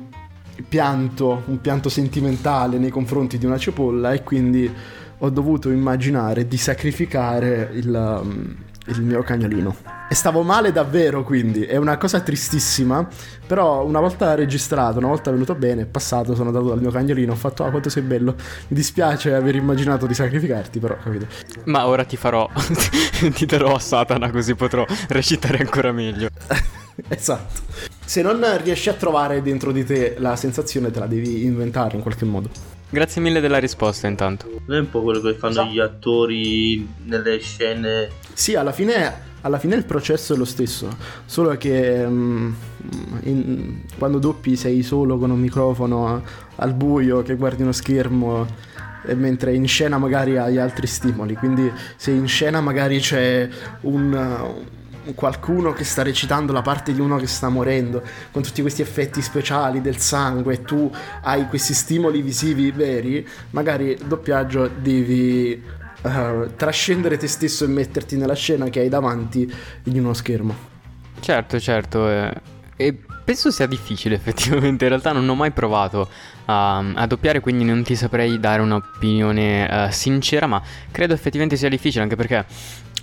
pianto, 0.67 1.43
un 1.46 1.60
pianto 1.62 1.89
sentimentale 1.89 2.77
nei 2.77 2.91
confronti 2.91 3.38
di 3.38 3.46
una 3.46 3.58
cipolla 3.58 4.13
e 4.13 4.24
quindi 4.24 4.72
ho 5.22 5.29
dovuto 5.29 5.69
immaginare 5.69 6.48
di 6.48 6.58
sacrificare 6.58 7.72
il, 7.74 8.19
um, 8.22 8.55
il 8.86 9.01
mio 9.01 9.22
cagnolino. 9.22 9.99
E 10.12 10.16
stavo 10.16 10.42
male 10.42 10.72
davvero, 10.72 11.24
quindi 11.24 11.66
è 11.66 11.75
una 11.75 11.98
cosa 11.98 12.20
tristissima, 12.22 13.08
però 13.46 13.86
una 13.86 14.00
volta 14.00 14.34
registrato, 14.34 14.98
una 14.98 15.10
volta 15.10 15.30
venuto 15.30 15.54
bene, 15.54 15.86
passato, 15.86 16.34
sono 16.34 16.48
andato 16.50 16.68
dal 16.70 16.80
mio 16.82 16.89
cagnolino, 16.89 17.34
ho 17.34 17.36
fatto 17.36 17.63
"Ah, 17.63 17.70
quanto 17.70 17.89
sei 17.89 18.01
bello". 18.01 18.34
Mi 18.70 18.75
dispiace 18.75 19.36
aver 19.36 19.54
immaginato 19.54 20.08
di 20.08 20.16
sacrificarti, 20.16 20.80
però, 20.80 20.98
capito? 20.98 21.28
Ma 21.66 21.86
ora 21.86 22.04
ti 22.06 22.18
farò 22.18 22.50
ti 23.36 23.46
darò 23.46 23.75
a 23.75 23.80
Satana 23.80 24.32
così 24.32 24.56
potrò 24.56 24.84
recitare 25.10 25.60
ancora 25.60 25.92
meglio. 25.92 26.30
esatto. 27.08 27.62
Se 28.04 28.24
non 28.24 28.44
riesci 28.63 28.89
a 28.89 28.94
trovare 28.94 29.44
dentro 29.44 29.72
di 29.72 29.86
te 29.86 30.16
la 30.18 30.36
sensazione, 30.36 30.89
te 30.89 30.98
la 31.00 31.06
devi 31.06 31.44
inventare 31.44 31.96
in 31.98 32.01
qualche 32.01 32.25
modo. 32.25 32.50
Grazie 32.89 33.22
mille 33.22 33.39
della 33.42 33.60
risposta 33.60 34.08
intanto. 34.08 34.50
Non 34.66 34.78
è 34.78 34.80
un 34.80 34.89
po' 34.89 35.04
quello 35.04 35.22
che 35.22 35.36
fanno 35.36 35.54
So. 35.54 35.63
gli 35.66 35.78
attori 35.80 36.88
nelle 37.06 37.38
scene. 37.38 38.10
Sì, 38.34 38.56
alla 38.56 38.72
fine, 38.72 39.28
alla 39.41 39.60
fine 39.60 39.75
il 39.75 39.86
processo 39.86 40.34
è 40.34 40.38
lo 40.38 40.46
stesso, 40.46 40.89
solo 41.25 41.55
che 41.58 42.05
mm, 42.05 42.51
in- 43.24 43.81
quando 43.98 44.19
doppi 44.19 44.55
sei 44.55 44.84
solo 44.84 45.17
con 45.17 45.31
un 45.31 45.39
microfono 45.39 46.22
al 46.55 46.74
buio 46.74 47.22
che 47.22 47.36
guardi 47.36 47.62
uno 47.62 47.72
schermo 47.72 48.67
mentre 49.15 49.53
in 49.53 49.65
scena 49.65 49.98
magari 49.98 50.38
hai 50.38 50.58
altri 50.58 50.86
stimoli, 50.86 51.36
quindi 51.36 51.72
se 51.96 52.12
in 52.12 52.27
scena 52.27 52.60
magari 52.60 53.00
c'è 53.00 53.48
un, 53.81 54.58
qualcuno 55.15 55.74
che 55.74 55.84
sta 55.84 56.03
recitando 56.03 56.53
la 56.53 56.62
parte 56.62 56.93
di 56.93 57.00
uno 57.00 57.17
che 57.17 57.27
sta 57.27 57.50
morendo 57.50 58.03
con 58.31 58.41
tutti 58.41 58.62
questi 58.62 58.81
effetti 58.81 59.22
speciali 59.22 59.81
del 59.81 59.98
sangue 59.98 60.55
e 60.55 60.62
tu 60.62 60.91
hai 61.22 61.48
questi 61.48 61.74
stimoli 61.74 62.22
visivi 62.22 62.72
veri, 62.72 63.25
magari 63.51 63.98
doppiaggio 64.05 64.69
devi 64.79 65.77
eh, 66.03 66.50
trascendere 66.56 67.18
te 67.18 67.27
stesso 67.27 67.65
e 67.65 67.68
metterti 67.68 68.18
nella 68.18 68.36
scena 68.36 68.70
che 68.70 68.79
hai 68.82 68.89
davanti 68.89 69.51
in 69.86 70.00
uno 70.00 70.13
schermo. 70.13 70.68
Certo, 71.20 71.60
certo. 71.60 72.10
eh, 72.10 72.41
E 72.75 72.98
penso 73.24 73.51
sia 73.51 73.65
difficile 73.68 74.15
effettivamente. 74.15 74.86
In 74.86 74.89
realtà 74.89 75.12
non 75.12 75.27
ho 75.27 75.36
mai 75.36 75.51
provato 75.51 76.10
a, 76.46 76.77
a 76.77 77.06
doppiare, 77.08 77.39
quindi 77.41 77.63
non 77.65 77.84
ti 77.84 77.96
saprei 77.96 78.39
dare 78.39 78.62
un'opinione 78.62 79.88
eh, 79.88 79.91
sincera, 79.91 80.48
ma 80.48 80.62
credo 80.91 81.13
effettivamente 81.13 81.58
sia 81.58 81.70
difficile 81.70 82.03
anche 82.03 82.15
perché 82.15 82.46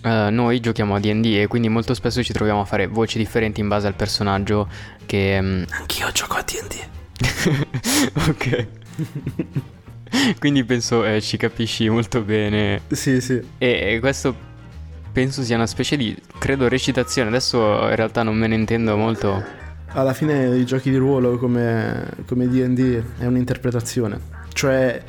eh, 0.03 0.29
noi 0.31 0.61
giochiamo 0.61 0.95
a 0.95 1.01
DD 1.01 1.27
e 1.43 1.47
quindi 1.47 1.69
molto 1.69 1.95
spesso 1.95 2.23
ci 2.23 2.33
troviamo 2.33 2.61
a 2.61 2.65
fare 2.65 2.87
voci 2.87 3.19
differenti 3.19 3.61
in 3.61 3.69
base 3.69 3.87
al 3.87 3.95
personaggio 3.95 4.69
che... 5.05 5.39
mm, 5.41 5.63
Anch'io 5.71 6.11
gioco 6.13 6.37
a 6.37 6.43
D&D. 6.43 6.89
ok. 8.29 8.67
quindi 10.39 10.65
penso 10.65 11.05
eh, 11.05 11.21
ci 11.21 11.37
capisci 11.37 11.89
molto 11.89 12.23
bene 12.23 12.83
Sì, 12.89 13.21
sì. 13.21 13.41
E, 13.59 13.99
questo 14.01 14.35
penso 15.13 15.43
sia 15.43 15.57
una 15.57 15.67
specie 15.67 15.97
di, 15.97 16.17
credo, 16.39 16.69
recitazione. 16.69 17.29
Adesso 17.29 17.59
in 17.89 17.97
realtà 17.97 18.23
non 18.23 18.37
me 18.37 18.47
ne 18.47 18.55
intendo 18.55 18.97
molto. 18.97 19.43
Alla 19.89 20.13
fine 20.13 20.55
i 20.57 20.67
giochi 20.67 20.91
di 20.91 20.97
ruolo 20.97 21.39
come, 21.39 22.11
come 22.27 22.49
D&D 22.49 23.03
è 23.19 23.25
un'interpretazione. 23.25 24.21
Cioè 24.53 25.03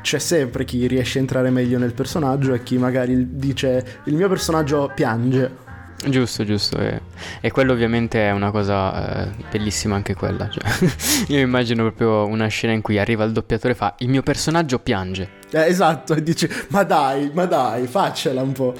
c'è 0.00 0.18
sempre 0.18 0.64
chi 0.64 0.86
riesce 0.86 1.18
a 1.18 1.22
entrare 1.22 1.50
meglio 1.50 1.78
nel 1.78 1.92
personaggio 1.92 2.54
e 2.54 2.62
chi 2.62 2.78
magari 2.78 3.36
dice 3.36 4.00
il 4.04 4.14
mio 4.14 4.28
personaggio 4.28 4.90
piange. 4.94 5.66
Giusto, 6.06 6.44
giusto. 6.44 6.78
E, 6.78 7.00
e 7.40 7.50
quello 7.50 7.72
ovviamente 7.72 8.24
è 8.24 8.30
una 8.30 8.50
cosa 8.50 9.26
eh, 9.26 9.30
bellissima 9.50 9.96
anche 9.96 10.14
quella. 10.14 10.48
Cioè, 10.48 10.62
io 11.28 11.38
immagino 11.38 11.82
proprio 11.82 12.26
una 12.26 12.46
scena 12.46 12.72
in 12.72 12.82
cui 12.82 12.98
arriva 12.98 13.24
il 13.24 13.32
doppiatore 13.32 13.72
e 13.72 13.76
fa 13.76 13.94
il 13.98 14.08
mio 14.08 14.22
personaggio 14.22 14.78
piange. 14.78 15.30
Eh, 15.50 15.66
esatto, 15.66 16.14
e 16.14 16.22
dice 16.22 16.48
ma 16.68 16.84
dai, 16.84 17.30
ma 17.34 17.46
dai, 17.46 17.86
faccela 17.86 18.42
un 18.42 18.52
po'. 18.52 18.74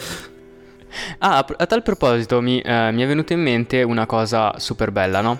Ah, 1.18 1.38
a, 1.38 1.46
a 1.56 1.66
tal 1.66 1.82
proposito 1.82 2.40
mi, 2.40 2.60
eh, 2.60 2.90
mi 2.92 3.02
è 3.02 3.06
venuta 3.06 3.32
in 3.32 3.42
mente 3.42 3.82
una 3.82 4.06
cosa 4.06 4.58
super 4.58 4.92
bella, 4.92 5.20
no? 5.20 5.38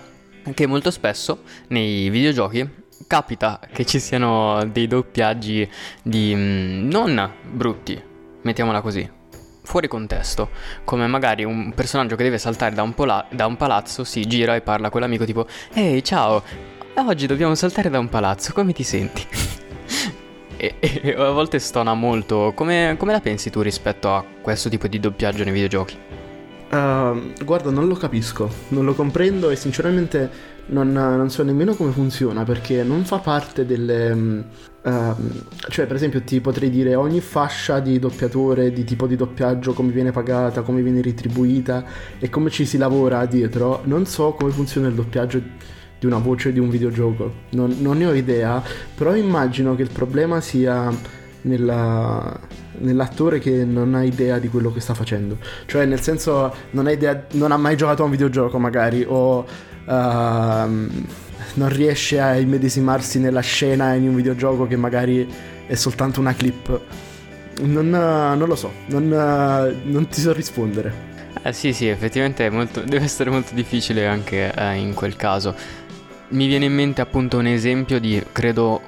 Che 0.53 0.67
molto 0.67 0.91
spesso 0.91 1.43
nei 1.69 2.09
videogiochi 2.11 2.87
capita 3.07 3.61
che 3.73 3.85
ci 3.85 4.01
siano 4.01 4.64
dei 4.71 4.87
doppiaggi 4.87 5.69
di 6.03 6.35
mm, 6.35 6.88
non 6.88 7.33
brutti, 7.51 8.01
mettiamola 8.43 8.81
così, 8.81 9.09
fuori 9.69 9.87
contesto, 9.87 10.49
come 10.83 11.07
magari 11.07 11.45
un 11.45 11.75
personaggio 11.75 12.17
che 12.17 12.23
deve 12.23 12.39
saltare 12.39 12.75
da 12.75 12.83
un, 12.83 12.95
pola- 12.95 13.27
da 13.29 13.45
un 13.45 13.59
palazzo 13.59 14.03
si 14.03 14.25
gira 14.25 14.57
e 14.57 14.63
parla 14.63 14.89
con 14.89 15.03
l'amico 15.03 15.27
tipo 15.27 15.47
Ehi 15.75 16.03
ciao, 16.03 16.43
oggi 16.95 17.27
dobbiamo 17.27 17.55
saltare 17.55 17.91
da 17.91 17.99
un 17.99 18.09
palazzo, 18.09 18.55
come 18.55 18.73
ti 18.73 18.83
senti? 18.83 19.27
e, 20.57 20.75
e 20.81 21.13
a 21.13 21.33
volte 21.33 21.59
stona 21.59 21.93
molto, 21.93 22.53
come, 22.55 22.97
come 22.99 23.13
la 23.13 23.21
pensi 23.21 23.51
tu 23.51 23.61
rispetto 23.61 24.15
a 24.15 24.25
questo 24.41 24.71
tipo 24.71 24.87
di 24.87 24.99
doppiaggio 24.99 25.45
nei 25.45 25.53
videogiochi? 25.53 25.99
Ehm, 26.71 27.35
guarda, 27.45 27.71
non 27.71 27.89
lo 27.89 27.95
capisco, 27.95 28.51
non 28.69 28.87
lo 28.87 28.95
comprendo 28.95 29.51
e 29.51 29.57
sinceramente 29.57 30.57
non, 30.69 30.93
non 30.93 31.31
so 31.31 31.43
nemmeno 31.43 31.75
come 31.75 31.93
funziona 31.93 32.45
perché 32.45 32.83
non 32.83 33.05
fa 33.05 33.19
parte 33.19 33.67
delle... 33.67 34.09
ehm, 34.09 34.45
cioè, 35.69 35.87
per 35.87 35.97
esempio, 35.97 36.23
ti 36.23 36.41
potrei 36.41 36.71
dire 36.71 36.95
ogni 36.95 37.21
fascia 37.21 37.81
di 37.81 37.99
doppiatore, 37.99 38.73
di 38.73 38.85
tipo 38.85 39.07
di 39.07 39.17
doppiaggio, 39.17 39.73
come 39.73 39.93
viene 39.93 40.13
pagata, 40.13 40.63
come 40.63 40.83
viene 40.83 41.03
retribuita 41.03 41.85
e 42.19 42.29
come 42.31 42.51
ci 42.51 42.65
si 42.65 42.79
lavora 42.79 43.27
dietro. 43.27 43.83
Non 43.85 44.07
so 44.07 44.33
come 44.33 44.51
funziona 44.51 44.89
il 44.89 44.95
doppiaggio 44.95 45.43
di 45.99 46.07
una 46.07 46.19
voce 46.19 46.53
di 46.53 46.61
un 46.61 46.71
videogioco, 46.71 47.33
non, 47.51 47.77
non 47.81 47.99
ne 47.99 48.07
ho 48.07 48.13
idea, 48.13 48.63
però 48.95 49.17
immagino 49.17 49.75
che 49.75 49.83
il 49.83 49.91
problema 49.91 50.41
sia 50.41 50.89
nella- 51.42 52.38
nell'attore 52.81 53.38
che 53.38 53.64
non 53.64 53.94
ha 53.94 54.03
idea 54.05 54.38
di 54.38 54.48
quello 54.48 54.72
che 54.72 54.81
sta 54.81 54.94
facendo. 54.94 55.38
Cioè, 55.66 55.85
nel 55.85 56.01
senso, 56.01 56.55
non 56.70 56.87
ha, 56.87 56.90
idea, 56.92 57.24
non 57.33 57.53
ha 57.53 57.57
mai 57.57 57.77
giocato 57.77 58.03
a 58.03 58.05
un 58.05 58.11
videogioco, 58.11 58.59
magari, 58.59 59.05
o 59.07 59.44
ehm, 59.87 60.90
non 61.55 61.68
riesce 61.70 62.20
a 62.20 62.37
immedesimarsi 62.38 63.18
nella 63.18 63.40
scena 63.40 63.94
in 63.94 64.09
un 64.09 64.14
videogioco 64.14 64.66
che 64.66 64.77
magari 64.77 65.27
è 65.66 65.74
soltanto 65.74 66.20
una 66.20 66.35
clip. 66.35 66.81
Non, 67.62 67.88
non 67.90 68.46
lo 68.46 68.55
so, 68.55 68.70
non, 68.87 69.09
non 69.85 70.07
ti 70.09 70.20
so 70.20 70.33
rispondere. 70.33 71.07
Eh 71.42 71.53
sì 71.53 71.72
sì, 71.72 71.88
effettivamente 71.88 72.48
molto- 72.51 72.81
deve 72.87 73.05
essere 73.05 73.31
molto 73.31 73.55
difficile 73.55 74.07
anche 74.07 74.53
eh, 74.55 74.74
in 74.77 74.94
quel 74.94 75.16
caso. 75.16 75.55
Mi 76.31 76.46
viene 76.46 76.66
in 76.66 76.74
mente 76.74 77.01
appunto 77.01 77.38
un 77.38 77.46
esempio 77.46 77.98
di, 77.98 78.22
credo, 78.33 78.81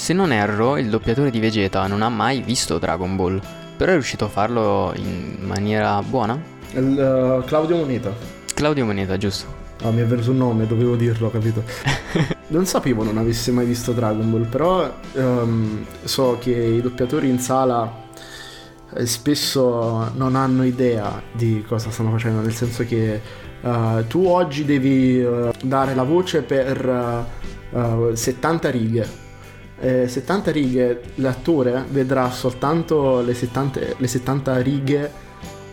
se 0.00 0.14
non 0.14 0.32
erro, 0.32 0.78
il 0.78 0.88
doppiatore 0.88 1.30
di 1.30 1.40
Vegeta 1.40 1.86
non 1.86 2.00
ha 2.00 2.08
mai 2.08 2.40
visto 2.40 2.78
Dragon 2.78 3.16
Ball, 3.16 3.38
però 3.76 3.90
è 3.90 3.94
riuscito 3.94 4.24
a 4.24 4.28
farlo 4.28 4.94
in 4.96 5.36
maniera 5.40 6.00
buona. 6.00 6.40
Il, 6.72 6.98
eh, 6.98 7.44
Claudio 7.46 7.76
Moneta. 7.76 8.10
Claudio 8.54 8.86
Moneta, 8.86 9.18
giusto? 9.18 9.58
Ah, 9.82 9.90
mi 9.90 10.00
è 10.00 10.06
venuto 10.06 10.30
un 10.30 10.38
nome, 10.38 10.66
dovevo 10.66 10.96
dirlo, 10.96 11.30
capito? 11.30 11.62
non 12.48 12.64
sapevo 12.64 13.04
non 13.04 13.18
avesse 13.18 13.52
mai 13.52 13.66
visto 13.66 13.92
Dragon 13.92 14.30
Ball, 14.30 14.48
però 14.48 14.90
ehm, 15.12 15.84
so 16.02 16.38
che 16.40 16.50
i 16.50 16.80
doppiatori 16.80 17.28
in 17.28 17.38
sala 17.38 18.08
eh, 18.94 19.04
spesso 19.04 20.12
non 20.14 20.34
hanno 20.34 20.64
idea 20.64 21.20
di 21.30 21.62
cosa 21.68 21.90
stanno 21.90 22.12
facendo, 22.12 22.40
nel 22.40 22.54
senso 22.54 22.86
che 22.86 23.20
eh, 23.60 24.04
tu 24.08 24.24
oggi 24.24 24.64
devi 24.64 25.20
eh, 25.20 25.52
dare 25.62 25.94
la 25.94 26.04
voce 26.04 26.40
per 26.40 27.26
eh, 27.70 28.16
70 28.16 28.70
righe. 28.70 29.28
Eh, 29.80 30.08
70 30.08 30.50
righe, 30.50 31.00
l'attore 31.16 31.84
vedrà 31.88 32.30
soltanto 32.30 33.22
le 33.22 33.32
70, 33.34 33.80
le 33.96 34.06
70 34.06 34.60
righe 34.60 35.10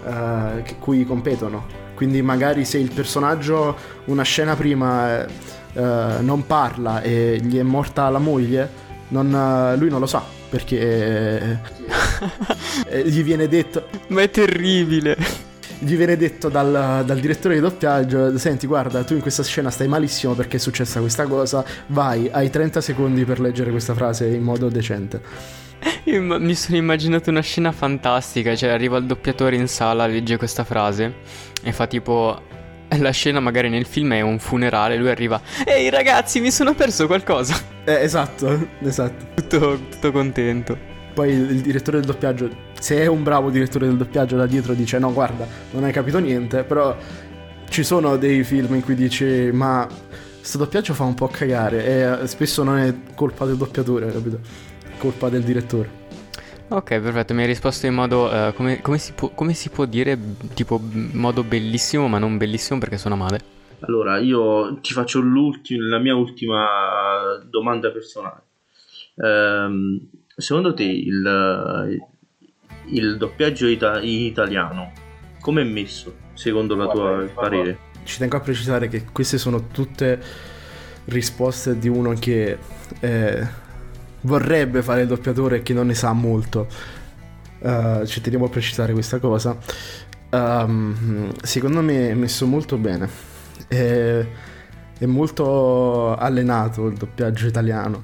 eh, 0.05 0.61
che- 0.63 0.77
cui 0.79 1.05
competono. 1.05 1.65
Quindi 1.93 2.21
magari 2.21 2.63
se 2.63 2.77
il 2.77 2.91
personaggio 2.93 3.75
una 4.05 4.23
scena 4.23 4.55
prima 4.55 5.25
eh, 5.25 5.27
eh, 5.73 6.21
non 6.21 6.45
parla 6.45 7.01
e 7.01 7.39
gli 7.41 7.57
è 7.57 7.63
morta 7.63 8.09
la 8.09 8.19
moglie, 8.19 8.69
non, 9.09 9.33
eh, 9.33 9.77
lui 9.77 9.89
non 9.89 9.99
lo 9.99 10.05
sa 10.05 10.23
perché 10.49 11.59
eh, 12.87 13.01
gli 13.03 13.21
viene 13.23 13.47
detto 13.49 13.87
Ma 14.07 14.21
è 14.21 14.29
terribile! 14.29 15.45
Gli 15.79 15.95
viene 15.95 16.17
detto 16.17 16.49
dal, 16.49 17.03
dal 17.05 17.19
direttore 17.19 17.55
di 17.55 17.61
doppiaggio 17.61 18.37
senti 18.37 18.67
guarda 18.67 19.03
tu 19.03 19.13
in 19.13 19.21
questa 19.21 19.43
scena 19.43 19.69
stai 19.69 19.87
malissimo 19.87 20.33
perché 20.33 20.57
è 20.57 20.59
successa 20.59 20.99
questa 20.99 21.25
cosa 21.25 21.63
vai 21.87 22.29
hai 22.31 22.49
30 22.49 22.81
secondi 22.81 23.25
per 23.25 23.39
leggere 23.39 23.71
questa 23.71 23.93
frase 23.93 24.27
in 24.27 24.41
modo 24.41 24.69
decente 24.69 25.21
Io 26.05 26.21
mi 26.21 26.55
sono 26.55 26.77
immaginato 26.77 27.29
una 27.29 27.41
scena 27.41 27.71
fantastica, 27.71 28.55
cioè 28.55 28.69
arriva 28.69 28.97
il 28.97 29.05
doppiatore 29.05 29.55
in 29.55 29.67
sala, 29.67 30.07
legge 30.07 30.37
questa 30.37 30.63
frase 30.63 31.15
e 31.61 31.71
fa 31.71 31.87
tipo 31.87 32.41
la 32.97 33.11
scena 33.11 33.39
magari 33.39 33.69
nel 33.69 33.85
film 33.85 34.13
è 34.13 34.21
un 34.21 34.39
funerale, 34.39 34.95
lui 34.97 35.09
arriva, 35.09 35.41
ehi 35.65 35.89
ragazzi 35.89 36.39
mi 36.39 36.51
sono 36.51 36.73
perso 36.73 37.05
qualcosa. 37.07 37.55
Eh, 37.83 38.01
esatto, 38.03 38.69
esatto. 38.83 39.25
Tutto, 39.35 39.79
tutto 39.89 40.11
contento. 40.11 40.95
Poi 41.13 41.31
il, 41.31 41.61
direttore 41.61 41.97
del 41.97 42.07
doppiaggio, 42.07 42.49
se 42.79 42.97
è 42.97 43.07
un 43.07 43.23
bravo 43.23 43.49
direttore 43.49 43.87
del 43.87 43.97
doppiaggio 43.97 44.35
da 44.35 44.45
dietro 44.45 44.73
dice 44.73 44.99
no 44.99 45.13
guarda, 45.13 45.47
non 45.71 45.83
hai 45.83 45.91
capito 45.91 46.19
niente, 46.19 46.63
però 46.63 46.95
ci 47.69 47.83
sono 47.83 48.17
dei 48.17 48.43
film 48.43 48.75
in 48.75 48.83
cui 48.83 48.95
dici 48.95 49.49
ma 49.51 49.87
questo 50.37 50.57
doppiaggio 50.57 50.93
fa 50.93 51.03
un 51.03 51.13
po' 51.13 51.27
cagare 51.27 51.85
e 51.85 52.21
eh, 52.23 52.27
spesso 52.27 52.63
non 52.63 52.77
è 52.77 52.95
colpa 53.15 53.45
del 53.45 53.57
doppiatore, 53.57 54.11
capito? 54.11 54.39
Colpa 54.97 55.27
del 55.27 55.43
direttore. 55.43 56.05
Ok, 56.69 56.99
perfetto, 56.99 57.33
mi 57.33 57.41
hai 57.41 57.47
risposto 57.47 57.85
in 57.85 57.93
modo, 57.93 58.25
uh, 58.25 58.53
come, 58.53 58.81
come, 58.81 58.97
si 58.97 59.13
può, 59.13 59.29
come, 59.29 59.53
si 59.53 59.69
può, 59.69 59.85
dire, 59.85 60.17
tipo 60.53 60.81
modo 61.13 61.43
bellissimo, 61.43 62.07
ma 62.07 62.17
non 62.17 62.37
bellissimo 62.37 62.79
perché 62.79 62.97
suona 62.97 63.15
male. 63.15 63.39
Allora, 63.81 64.19
io 64.19 64.79
ti 64.79 64.93
faccio 64.93 65.21
la 65.21 65.99
mia 65.99 66.15
ultima 66.15 66.65
domanda 67.49 67.89
personale. 67.91 68.41
Um, 69.15 69.99
secondo 70.35 70.73
te 70.73 70.83
il, 70.83 72.01
il 72.89 73.17
doppiaggio 73.17 73.67
ita- 73.67 73.99
italiano 74.01 74.91
come 75.41 75.61
è 75.61 75.65
messo, 75.65 76.13
secondo 76.33 76.75
la 76.75 76.87
tua 76.87 77.29
parere? 77.33 77.79
Ci 78.03 78.17
tengo 78.17 78.37
a 78.37 78.41
precisare 78.41 78.87
che 78.87 79.05
queste 79.11 79.37
sono 79.37 79.67
tutte 79.67 80.21
risposte 81.05 81.77
di 81.77 81.87
uno 81.87 82.13
che... 82.13 82.57
Eh, 82.99 83.65
vorrebbe 84.21 84.81
fare 84.81 85.01
il 85.01 85.07
doppiatore 85.07 85.57
e 85.57 85.63
che 85.63 85.73
non 85.73 85.87
ne 85.87 85.93
sa 85.93 86.11
molto. 86.13 86.67
Uh, 87.59 88.05
ci 88.05 88.21
teniamo 88.21 88.45
a 88.45 88.49
precisare 88.49 88.93
questa 88.93 89.19
cosa. 89.19 89.57
Um, 90.29 91.31
secondo 91.41 91.81
me 91.81 92.09
è 92.09 92.13
messo 92.13 92.45
molto 92.45 92.77
bene. 92.77 93.09
È, 93.67 94.25
è, 94.99 95.05
molto 95.05 96.15
allenato 96.15 96.87
il 96.87 96.97
doppiaggio 96.97 97.47
italiano. 97.47 98.03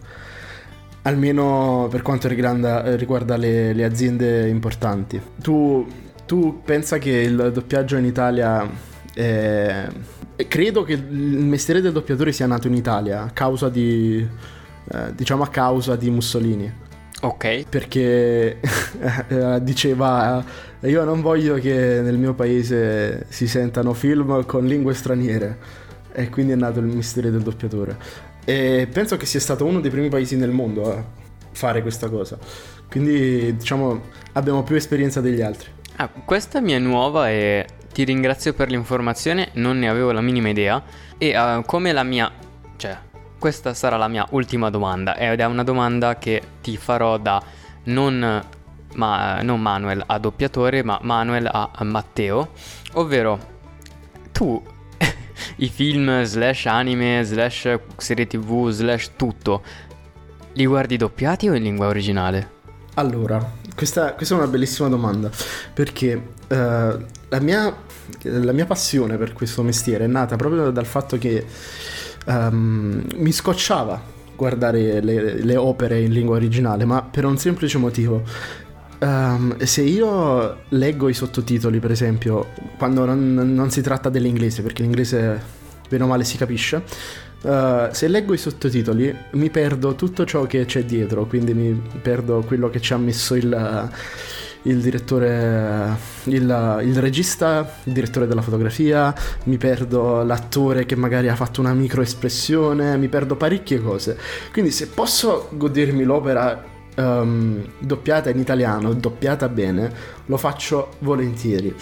Almeno 1.03 1.87
per 1.91 2.01
quanto 2.01 2.27
riguarda, 2.27 2.95
riguarda 2.95 3.37
le, 3.37 3.73
le, 3.73 3.83
aziende 3.83 4.47
importanti. 4.47 5.21
Tu, 5.41 5.85
tu 6.25 6.61
pensa 6.63 6.97
che 6.97 7.11
il 7.11 7.51
doppiaggio 7.53 7.97
in 7.97 8.05
Italia 8.05 8.67
è... 9.13 9.87
Credo 10.47 10.83
che 10.83 10.93
il 10.93 11.45
mestiere 11.45 11.81
del 11.81 11.91
doppiatore 11.91 12.31
sia 12.31 12.47
nato 12.47 12.67
in 12.67 12.73
Italia 12.73 13.23
a 13.23 13.29
causa 13.31 13.69
di 13.69 14.27
eh, 14.91 15.13
diciamo 15.15 15.43
a 15.43 15.47
causa 15.47 15.95
di 15.95 16.09
Mussolini. 16.09 16.71
Ok. 17.21 17.65
Perché 17.69 18.59
eh, 19.27 19.59
diceva 19.61 20.43
io 20.81 21.03
non 21.05 21.21
voglio 21.21 21.55
che 21.55 22.01
nel 22.01 22.17
mio 22.17 22.33
paese 22.33 23.25
si 23.29 23.47
sentano 23.47 23.93
film 23.93 24.45
con 24.45 24.65
lingue 24.65 24.93
straniere 24.93 25.57
e 26.11 26.29
quindi 26.29 26.51
è 26.51 26.55
nato 26.55 26.79
il 26.79 26.85
mistero 26.85 27.29
del 27.29 27.41
doppiatore. 27.41 27.97
E 28.45 28.87
penso 28.91 29.17
che 29.17 29.25
sia 29.25 29.39
stato 29.39 29.65
uno 29.65 29.79
dei 29.79 29.89
primi 29.89 30.09
paesi 30.09 30.35
nel 30.35 30.51
mondo 30.51 30.91
a 30.91 31.03
fare 31.51 31.81
questa 31.81 32.09
cosa. 32.09 32.37
Quindi 32.89 33.55
diciamo 33.55 34.01
abbiamo 34.33 34.63
più 34.63 34.75
esperienza 34.75 35.21
degli 35.21 35.41
altri. 35.41 35.69
Ah, 35.97 36.09
questa 36.09 36.59
mi 36.59 36.73
è 36.73 36.79
nuova 36.79 37.29
e 37.29 37.65
ti 37.93 38.03
ringrazio 38.03 38.53
per 38.53 38.69
l'informazione, 38.69 39.49
non 39.53 39.79
ne 39.79 39.87
avevo 39.87 40.11
la 40.11 40.21
minima 40.21 40.49
idea. 40.49 40.83
E 41.17 41.37
uh, 41.37 41.63
come 41.63 41.91
la 41.91 42.03
mia... 42.03 42.31
cioè 42.77 42.97
questa 43.39 43.73
sarà 43.73 43.97
la 43.97 44.07
mia 44.07 44.25
ultima 44.31 44.69
domanda 44.69 45.17
ed 45.17 45.41
è 45.41 45.45
una 45.45 45.63
domanda 45.63 46.17
che 46.17 46.41
ti 46.61 46.77
farò 46.77 47.17
da 47.17 47.43
non, 47.85 48.41
ma, 48.95 49.41
non 49.41 49.61
Manuel 49.61 50.01
a 50.05 50.17
doppiatore, 50.17 50.81
ma 50.81 50.97
Manuel 51.01 51.49
a 51.51 51.83
Matteo, 51.83 52.51
ovvero 52.93 53.37
tu 54.31 54.63
i 55.57 55.69
film 55.69 56.23
slash 56.23 56.65
anime 56.65 57.23
slash 57.23 57.79
serie 57.97 58.27
tv 58.27 58.69
slash 58.69 59.11
tutto 59.15 59.61
li 60.53 60.65
guardi 60.65 60.97
doppiati 60.97 61.49
o 61.49 61.55
in 61.55 61.63
lingua 61.63 61.87
originale? 61.87 62.61
Allora, 62.95 63.43
questa, 63.75 64.13
questa 64.13 64.35
è 64.35 64.37
una 64.37 64.47
bellissima 64.47 64.87
domanda 64.87 65.29
perché 65.73 66.13
uh, 66.13 66.55
la, 66.55 67.39
mia, 67.39 67.75
la 68.21 68.51
mia 68.51 68.65
passione 68.65 69.17
per 69.17 69.33
questo 69.33 69.63
mestiere 69.63 70.03
è 70.03 70.07
nata 70.07 70.35
proprio 70.35 70.69
dal 70.69 70.85
fatto 70.85 71.17
che 71.17 71.43
um, 72.27 73.03
mi 73.15 73.31
scocciava 73.31 74.11
guardare 74.35 75.01
le, 75.01 75.43
le, 75.43 75.55
opere 75.55 76.01
in 76.01 76.11
lingua 76.11 76.35
originale, 76.35 76.85
ma 76.85 77.01
per 77.01 77.25
un 77.25 77.37
semplice 77.37 77.77
motivo. 77.77 78.21
Um, 79.03 79.57
se 79.57 79.81
io 79.81 80.59
leggo 80.69 81.09
i 81.09 81.13
sottotitoli, 81.13 81.79
per 81.79 81.91
esempio, 81.91 82.51
quando 82.77 83.03
non, 83.03 83.33
non, 83.33 83.69
si 83.69 83.81
tratta 83.81 84.07
dell'inglese, 84.07 84.61
perché 84.61 84.81
l'inglese 84.81 85.41
bene 85.89 86.05
o 86.05 86.07
male 86.07 86.23
si 86.23 86.37
capisce, 86.37 86.81
uh, 87.41 87.89
se 87.91 88.07
leggo 88.07 88.33
i 88.33 88.37
sottotitoli 88.37 89.13
mi 89.31 89.49
perdo 89.49 89.95
tutto 89.95 90.23
ciò 90.23 90.45
che 90.45 90.63
c'è 90.63 90.85
dietro, 90.85 91.25
quindi 91.25 91.53
mi 91.53 91.81
perdo 92.01 92.45
quello 92.47 92.69
che 92.69 92.79
ci 92.79 92.93
ha 92.93 92.97
messo 92.97 93.35
il 93.35 93.91
il 94.65 94.79
direttore, 94.79 95.97
il, 96.23 96.79
il, 96.83 96.97
regista, 96.97 97.69
il 97.83 97.91
direttore 97.91 98.27
della 98.27 98.41
fotografia, 98.41 99.13
mi 99.43 99.57
perdo 99.57 100.23
l'attore 100.23 100.85
che 100.85 100.95
magari 100.95 101.27
ha 101.27 101.35
fatto 101.35 101.59
una 101.59 101.73
microespressione, 101.73 102.95
mi 102.95 103.09
perdo 103.09 103.35
parecchie 103.35 103.81
cose. 103.81 104.17
Quindi 104.53 104.71
se 104.71 104.87
posso 104.87 105.49
godermi 105.51 106.03
l'opera 106.03 106.71
um, 106.95 107.65
doppiata 107.79 108.29
in 108.29 108.39
italiano, 108.39 108.93
doppiata 108.93 109.49
bene, 109.49 109.91
lo 110.25 110.37
faccio 110.37 110.91
volentieri. 110.99 111.73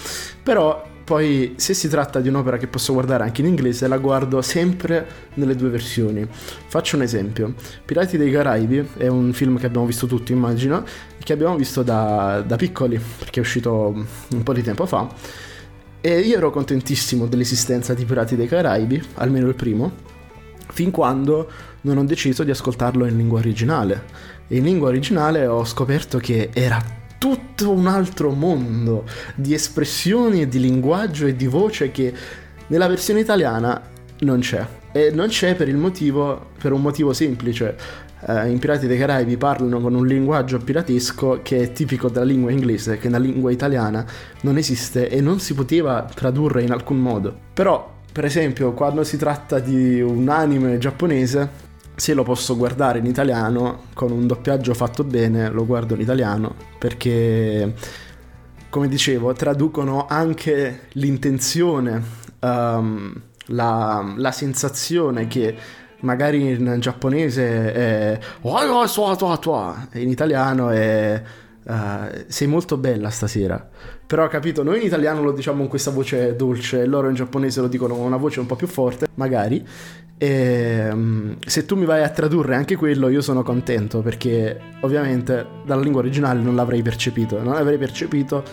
Però 0.41 0.89
poi 1.03 1.55
se 1.57 1.73
si 1.73 1.89
tratta 1.89 2.19
di 2.19 2.29
un'opera 2.29 2.57
che 2.57 2.67
posso 2.67 2.93
guardare 2.93 3.23
anche 3.23 3.41
in 3.41 3.47
inglese, 3.47 3.87
la 3.87 3.97
guardo 3.97 4.41
sempre 4.41 5.05
nelle 5.33 5.55
due 5.55 5.69
versioni. 5.69 6.25
Faccio 6.67 6.95
un 6.95 7.01
esempio. 7.01 7.53
Pirati 7.83 8.17
dei 8.17 8.31
Caraibi 8.31 8.87
è 8.97 9.07
un 9.07 9.33
film 9.33 9.57
che 9.57 9.65
abbiamo 9.65 9.85
visto 9.85 10.07
tutti, 10.07 10.31
immagino, 10.31 10.85
che 11.21 11.33
abbiamo 11.33 11.55
visto 11.55 11.83
da, 11.83 12.41
da 12.45 12.55
piccoli, 12.55 12.99
perché 13.17 13.39
è 13.39 13.43
uscito 13.43 13.93
un 14.31 14.43
po' 14.43 14.53
di 14.53 14.61
tempo 14.61 14.85
fa. 14.85 15.09
E 15.99 16.19
io 16.19 16.37
ero 16.37 16.49
contentissimo 16.49 17.27
dell'esistenza 17.27 17.93
di 17.93 18.05
Pirati 18.05 18.35
dei 18.35 18.47
Caraibi, 18.47 19.03
almeno 19.15 19.47
il 19.47 19.55
primo, 19.55 19.91
fin 20.69 20.91
quando 20.91 21.49
non 21.81 21.97
ho 21.97 22.05
deciso 22.05 22.43
di 22.43 22.51
ascoltarlo 22.51 23.05
in 23.05 23.17
lingua 23.17 23.39
originale. 23.39 24.29
In 24.51 24.63
lingua 24.63 24.89
originale 24.89 25.47
ho 25.47 25.63
scoperto 25.63 26.17
che 26.17 26.49
era 26.51 26.83
tutto 27.17 27.71
un 27.71 27.87
altro 27.87 28.31
mondo 28.31 29.05
di 29.33 29.53
espressioni 29.53 30.41
e 30.41 30.49
di 30.49 30.59
linguaggio 30.59 31.25
e 31.25 31.37
di 31.37 31.47
voce 31.47 31.89
che 31.89 32.13
nella 32.67 32.87
versione 32.87 33.21
italiana 33.21 33.81
non 34.19 34.39
c'è. 34.41 34.67
E 34.91 35.09
non 35.11 35.29
c'è 35.29 35.55
per, 35.55 35.73
motivo, 35.73 36.47
per 36.61 36.73
un 36.73 36.81
motivo 36.81 37.13
semplice. 37.13 37.77
Uh, 38.23 38.47
in 38.47 38.59
Pirati 38.59 38.87
dei 38.87 38.97
Caraibi 38.97 39.37
parlano 39.37 39.79
con 39.79 39.95
un 39.95 40.05
linguaggio 40.05 40.57
piratesco 40.57 41.39
che 41.41 41.61
è 41.61 41.71
tipico 41.71 42.09
della 42.09 42.25
lingua 42.25 42.51
inglese, 42.51 42.97
che 42.97 43.07
nella 43.07 43.23
lingua 43.23 43.51
italiana 43.51 44.05
non 44.41 44.57
esiste 44.57 45.07
e 45.07 45.21
non 45.21 45.39
si 45.39 45.53
poteva 45.53 46.09
tradurre 46.13 46.61
in 46.61 46.73
alcun 46.73 46.99
modo. 46.99 47.33
Però, 47.53 47.99
per 48.11 48.25
esempio, 48.25 48.73
quando 48.73 49.05
si 49.05 49.15
tratta 49.15 49.59
di 49.59 50.01
un 50.01 50.27
anime 50.27 50.77
giapponese, 50.77 51.69
se 51.95 52.13
lo 52.13 52.23
posso 52.23 52.57
guardare 52.57 52.99
in 52.99 53.05
italiano 53.05 53.83
con 53.93 54.11
un 54.11 54.27
doppiaggio 54.27 54.73
fatto 54.73 55.03
bene, 55.03 55.49
lo 55.49 55.65
guardo 55.65 55.93
in 55.93 56.01
italiano 56.01 56.55
perché, 56.77 57.73
come 58.69 58.87
dicevo, 58.87 59.33
traducono 59.33 60.07
anche 60.07 60.87
l'intenzione, 60.93 62.03
um, 62.39 63.21
la, 63.47 64.13
la 64.15 64.31
sensazione 64.31 65.27
che 65.27 65.55
magari 66.01 66.49
in 66.51 66.77
giapponese 66.79 67.73
è 67.73 68.19
in 69.93 70.09
italiano 70.09 70.69
è 70.69 71.21
uh, 71.63 71.73
sei 72.27 72.47
molto 72.47 72.77
bella 72.77 73.09
stasera. 73.09 73.69
Però 74.05 74.27
capito 74.27 74.63
noi 74.63 74.79
in 74.79 74.85
italiano 74.85 75.21
lo 75.21 75.31
diciamo 75.31 75.59
con 75.59 75.67
questa 75.67 75.91
voce 75.91 76.35
dolce 76.35 76.85
loro 76.85 77.07
in 77.07 77.15
giapponese 77.15 77.61
lo 77.61 77.67
dicono 77.67 77.95
con 77.95 78.05
una 78.05 78.17
voce 78.17 78.39
un 78.39 78.45
po' 78.45 78.55
più 78.55 78.67
forte 78.67 79.07
magari 79.15 79.65
e 80.23 80.87
um, 80.91 81.35
se 81.43 81.65
tu 81.65 81.75
mi 81.75 81.85
vai 81.85 82.03
a 82.03 82.09
tradurre 82.09 82.53
anche 82.53 82.75
quello, 82.75 83.09
io 83.09 83.21
sono 83.21 83.41
contento 83.41 84.03
perché 84.03 84.55
ovviamente 84.81 85.47
dalla 85.65 85.81
lingua 85.81 86.01
originale 86.01 86.39
non 86.39 86.53
l'avrei 86.53 86.83
percepito, 86.83 87.41
non 87.41 87.55
avrei 87.55 87.79
percepito 87.79 88.43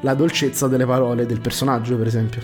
la 0.00 0.14
dolcezza 0.14 0.66
delle 0.66 0.84
parole 0.84 1.24
del 1.24 1.38
personaggio, 1.38 1.96
per 1.96 2.08
esempio. 2.08 2.42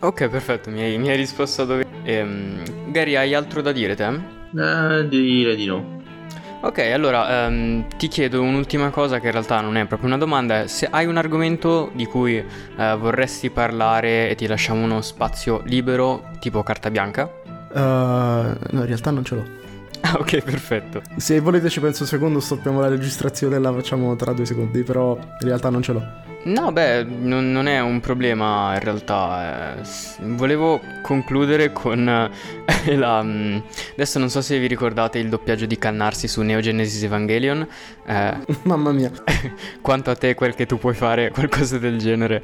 Ok, 0.00 0.28
perfetto, 0.28 0.68
mi 0.68 0.82
hai, 0.82 0.98
mi 0.98 1.08
hai 1.08 1.16
risposto 1.16 1.62
a 1.62 1.64
dove. 1.64 1.86
Ehm, 2.02 2.90
Gary, 2.90 3.14
hai 3.14 3.32
altro 3.32 3.62
da 3.62 3.72
dire 3.72 3.94
te? 3.94 4.04
Eh, 4.04 5.08
direi 5.08 5.56
di 5.56 5.64
no. 5.64 6.00
Ok, 6.60 6.80
allora 6.80 7.46
um, 7.46 7.86
ti 7.96 8.08
chiedo 8.08 8.42
un'ultima 8.42 8.90
cosa 8.90 9.20
che 9.20 9.26
in 9.28 9.32
realtà 9.32 9.62
non 9.62 9.78
è 9.78 9.86
proprio 9.86 10.08
una 10.08 10.18
domanda, 10.18 10.66
se 10.66 10.86
hai 10.90 11.06
un 11.06 11.16
argomento 11.16 11.90
di 11.94 12.04
cui 12.04 12.36
uh, 12.36 12.98
vorresti 12.98 13.48
parlare 13.48 14.28
e 14.28 14.34
ti 14.34 14.46
lasciamo 14.46 14.84
uno 14.84 15.00
spazio 15.00 15.62
libero 15.64 16.30
tipo 16.40 16.62
carta 16.62 16.90
bianca? 16.90 17.40
Uh, 17.72 17.78
no, 17.78 18.80
in 18.80 18.86
realtà 18.86 19.10
non 19.10 19.24
ce 19.24 19.34
l'ho. 19.34 19.60
Ah, 20.04 20.16
ok, 20.18 20.42
perfetto. 20.42 21.00
Se 21.16 21.38
volete 21.38 21.68
ci 21.68 21.78
penso 21.78 22.02
un 22.02 22.08
secondo, 22.08 22.40
stoppiamo 22.40 22.80
la 22.80 22.88
registrazione 22.88 23.54
e 23.54 23.58
la 23.60 23.72
facciamo 23.72 24.16
tra 24.16 24.32
due 24.32 24.44
secondi, 24.44 24.82
però 24.82 25.16
in 25.16 25.46
realtà 25.46 25.70
non 25.70 25.80
ce 25.80 25.92
l'ho. 25.92 26.02
No, 26.44 26.72
beh, 26.72 27.04
non, 27.04 27.52
non 27.52 27.68
è 27.68 27.78
un 27.80 28.00
problema 28.00 28.74
in 28.74 28.80
realtà. 28.80 29.76
eh, 29.78 29.82
volevo 30.22 30.80
concludere 31.02 31.72
con 31.72 32.08
eh, 32.08 32.30
la... 32.96 33.22
mm, 33.22 33.58
Adesso 33.92 34.18
non 34.18 34.28
so 34.28 34.40
se 34.42 34.58
vi 34.58 34.66
ricordate 34.66 35.18
il 35.20 35.28
doppiaggio 35.28 35.66
di 35.66 35.78
Cannarsi 35.78 36.26
su 36.26 36.42
Neo 36.42 36.58
Genesis 36.58 37.00
Evangelion. 37.04 37.64
eh, 38.04 38.36
Mamma 38.64 38.90
mia. 38.90 39.12
quanto 39.80 40.10
a 40.10 40.16
te 40.16 40.34
quel 40.34 40.56
che 40.56 40.66
tu 40.66 40.78
puoi 40.78 40.94
fare, 40.94 41.30
qualcosa 41.30 41.78
del 41.78 41.98
genere. 41.98 42.42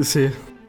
Sì. 0.00 0.28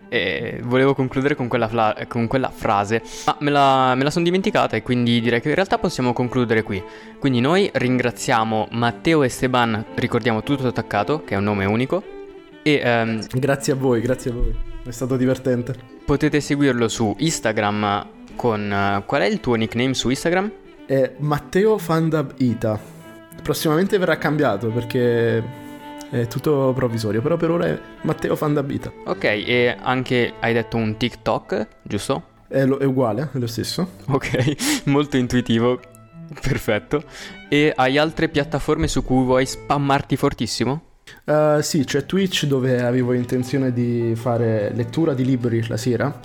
E 0.10 0.60
volevo 0.64 0.94
concludere 0.94 1.36
con 1.36 1.48
quella, 1.48 1.68
fla- 1.68 1.96
con 2.08 2.28
quella 2.28 2.50
frase, 2.50 3.02
ma 3.26 3.36
me 3.40 3.52
la, 3.52 3.94
me 3.96 4.04
la 4.04 4.10
sono 4.10 4.24
dimenticata 4.24 4.76
e 4.76 4.82
quindi 4.82 5.20
direi 5.20 5.42
che 5.42 5.50
in 5.50 5.56
realtà 5.56 5.78
possiamo 5.78 6.14
concludere 6.14 6.64
qui. 6.64 6.82
Quindi 7.20 7.40
noi 7.42 7.70
ringraziamo 7.74 8.70
Matteo 8.72 9.24
Esteban, 9.24 9.84
ricordiamo 9.96 10.44
tutto 10.44 10.68
attaccato, 10.68 11.24
che 11.24 11.34
è 11.34 11.38
un 11.38 11.44
nome 11.44 11.66
unico, 11.66 12.04
e 12.64 12.82
ehm, 12.84 13.26
Grazie 13.40 13.74
a 13.74 13.76
voi, 13.76 14.02
grazie 14.02 14.32
a 14.32 14.34
voi. 14.34 14.54
È 14.84 14.92
stato 14.92 15.16
divertente. 15.18 15.74
potete 16.06 16.40
seguirlo 16.40 16.88
su 16.88 17.14
Instagram 17.18 18.08
con... 18.36 18.72
eh, 18.72 19.04
qual 19.06 19.22
è 19.22 19.26
il 19.26 19.40
tuo 19.40 19.56
nickname 19.56 19.94
su 19.94 20.10
Instagram? 20.10 20.52
È 20.86 21.14
Matteo 21.20 21.78
Fandab 21.78 22.34
Ita. 22.38 22.80
Prossimamente 23.42 23.98
verrà 23.98 24.18
cambiato 24.18 24.68
perché 24.70 25.66
è 26.10 26.28
tutto 26.28 26.72
provvisorio, 26.76 27.22
però 27.22 27.38
per 27.38 27.52
ora 27.52 27.66
è 27.66 27.80
Matteo 28.02 28.36
Fandab 28.36 28.70
Ita. 28.70 28.92
Ok, 29.06 29.24
e 29.24 29.76
anche 29.80 30.34
hai 30.40 30.54
detto 30.54 30.78
un 30.78 30.98
TikTok, 30.98 31.68
giusto? 31.82 32.24
È, 32.48 32.64
lo- 32.66 32.78
è 32.78 32.86
uguale, 32.86 33.30
è 33.34 33.38
lo 33.38 33.48
stesso. 33.48 33.92
Ok, 34.08 34.84
molto 34.86 35.18
intuitivo, 35.18 35.80
perfetto. 36.42 37.04
E 37.50 37.74
hai 37.76 37.98
altre 37.98 38.30
piattaforme 38.30 38.88
su 38.88 39.04
cui 39.04 39.24
vuoi 39.24 39.46
spammarti 39.46 40.16
fortissimo? 40.16 40.82
Uh, 41.26 41.62
sì, 41.62 41.84
c'è 41.86 42.06
Twitch 42.06 42.46
dove 42.46 42.82
avevo 42.82 43.14
intenzione 43.14 43.72
di 43.72 44.14
fare 44.16 44.72
lettura 44.74 45.14
di 45.14 45.24
libri 45.26 45.66
la 45.68 45.78
sera, 45.78 46.20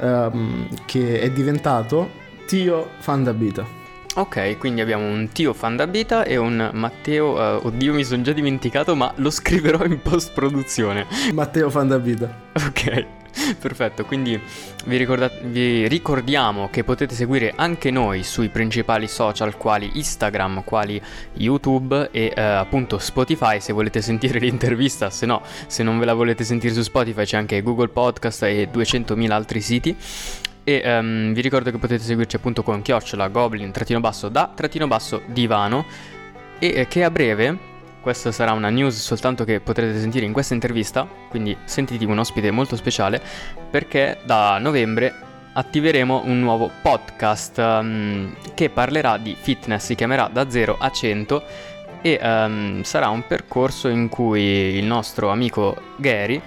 ehm, 0.00 0.84
che 0.84 1.20
è 1.20 1.30
diventato 1.30 2.08
Tio 2.46 2.88
Fandabita. 2.98 3.77
Ok, 4.18 4.58
quindi 4.58 4.80
abbiamo 4.80 5.06
un 5.06 5.28
Tio 5.30 5.52
Fandabita 5.52 6.24
e 6.24 6.36
un 6.36 6.70
Matteo, 6.72 7.38
eh, 7.38 7.60
oddio 7.62 7.94
mi 7.94 8.02
sono 8.02 8.22
già 8.22 8.32
dimenticato 8.32 8.96
ma 8.96 9.12
lo 9.18 9.30
scriverò 9.30 9.84
in 9.84 10.02
post 10.02 10.32
produzione. 10.32 11.06
Matteo 11.32 11.70
Fandabita. 11.70 12.28
Ok, 12.52 13.06
perfetto, 13.60 14.04
quindi 14.04 14.38
vi, 14.86 14.96
ricorda- 14.96 15.30
vi 15.44 15.86
ricordiamo 15.86 16.68
che 16.68 16.82
potete 16.82 17.14
seguire 17.14 17.52
anche 17.54 17.92
noi 17.92 18.24
sui 18.24 18.48
principali 18.48 19.06
social 19.06 19.56
quali 19.56 19.88
Instagram, 19.94 20.64
quali 20.64 21.00
YouTube 21.34 22.08
e 22.10 22.32
eh, 22.34 22.42
appunto 22.42 22.98
Spotify 22.98 23.60
se 23.60 23.72
volete 23.72 24.02
sentire 24.02 24.40
l'intervista, 24.42 25.10
se 25.10 25.26
no, 25.26 25.42
se 25.68 25.84
non 25.84 25.96
ve 25.96 26.06
la 26.06 26.14
volete 26.14 26.42
sentire 26.42 26.74
su 26.74 26.82
Spotify 26.82 27.22
c'è 27.22 27.36
anche 27.36 27.62
Google 27.62 27.90
Podcast 27.90 28.42
e 28.42 28.68
200.000 28.68 29.30
altri 29.30 29.60
siti. 29.60 29.96
E 30.68 30.82
ehm, 30.84 31.32
vi 31.32 31.40
ricordo 31.40 31.70
che 31.70 31.78
potete 31.78 32.04
seguirci 32.04 32.36
appunto 32.36 32.62
con 32.62 32.82
chiocciola 32.82 33.28
goblin 33.28 33.70
trattino 33.70 34.00
basso 34.00 34.28
da 34.28 34.52
trattino 34.54 34.86
basso 34.86 35.22
divano. 35.24 35.86
E 36.58 36.80
eh, 36.80 36.86
che 36.86 37.04
a 37.04 37.10
breve 37.10 37.56
questa 38.02 38.32
sarà 38.32 38.52
una 38.52 38.68
news 38.68 39.00
soltanto 39.00 39.44
che 39.44 39.60
potrete 39.60 39.98
sentire 39.98 40.26
in 40.26 40.34
questa 40.34 40.52
intervista, 40.52 41.08
quindi 41.30 41.56
sentiti 41.64 42.04
un 42.04 42.18
ospite 42.18 42.50
molto 42.50 42.76
speciale 42.76 43.18
perché 43.70 44.18
da 44.24 44.58
novembre 44.58 45.14
attiveremo 45.54 46.24
un 46.26 46.38
nuovo 46.38 46.70
podcast 46.82 47.58
ehm, 47.58 48.36
che 48.52 48.68
parlerà 48.68 49.16
di 49.16 49.34
fitness, 49.40 49.86
si 49.86 49.94
chiamerà 49.94 50.28
da 50.30 50.50
0 50.50 50.76
a 50.78 50.90
100 50.90 51.44
e 52.02 52.18
ehm, 52.20 52.82
sarà 52.82 53.08
un 53.08 53.26
percorso 53.26 53.88
in 53.88 54.10
cui 54.10 54.42
il 54.76 54.84
nostro 54.84 55.30
amico 55.30 55.94
Gary 55.96 56.38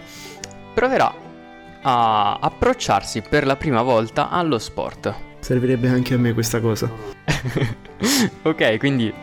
proverà 0.76 1.21
a 1.82 2.38
approcciarsi 2.40 3.22
per 3.22 3.46
la 3.46 3.56
prima 3.56 3.82
volta 3.82 4.30
allo 4.30 4.60
sport. 4.60 5.14
Servirebbe 5.40 5.90
anche 5.90 6.14
a 6.14 6.18
me 6.18 6.34
questa 6.34 6.60
cosa. 6.60 6.90
ok, 8.44 8.78
quindi 8.78 9.14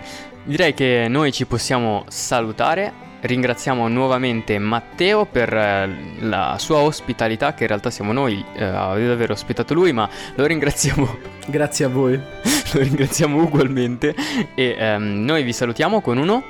direi 0.45 0.75
che 0.75 1.07
noi 1.09 1.33
ci 1.33 1.47
possiamo 1.47 2.05
salutare. 2.09 3.07
Ringraziamo 3.21 3.89
nuovamente 3.89 4.59
Matteo 4.59 5.27
per 5.27 5.53
eh, 5.53 5.89
la 6.21 6.57
sua 6.59 6.79
ospitalità, 6.79 7.53
che 7.53 7.65
in 7.65 7.69
realtà 7.69 7.91
siamo 7.91 8.13
noi 8.13 8.45
eh, 8.55 8.65
ad 8.65 9.11
aver 9.11 9.33
ospitato 9.33 9.75
lui, 9.75 9.93
ma 9.93 10.09
lo 10.37 10.47
ringraziamo, 10.47 11.19
Grazie 11.47 11.85
a 11.87 11.89
voi. 11.89 12.15
lo 12.73 12.81
ringraziamo 12.81 13.43
ugualmente. 13.43 14.15
E 14.55 14.77
ehm, 14.79 15.25
noi 15.25 15.43
vi 15.43 15.53
salutiamo 15.53 16.01
con 16.01 16.19
uno. 16.19 16.45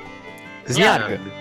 Snarg. 0.65 1.38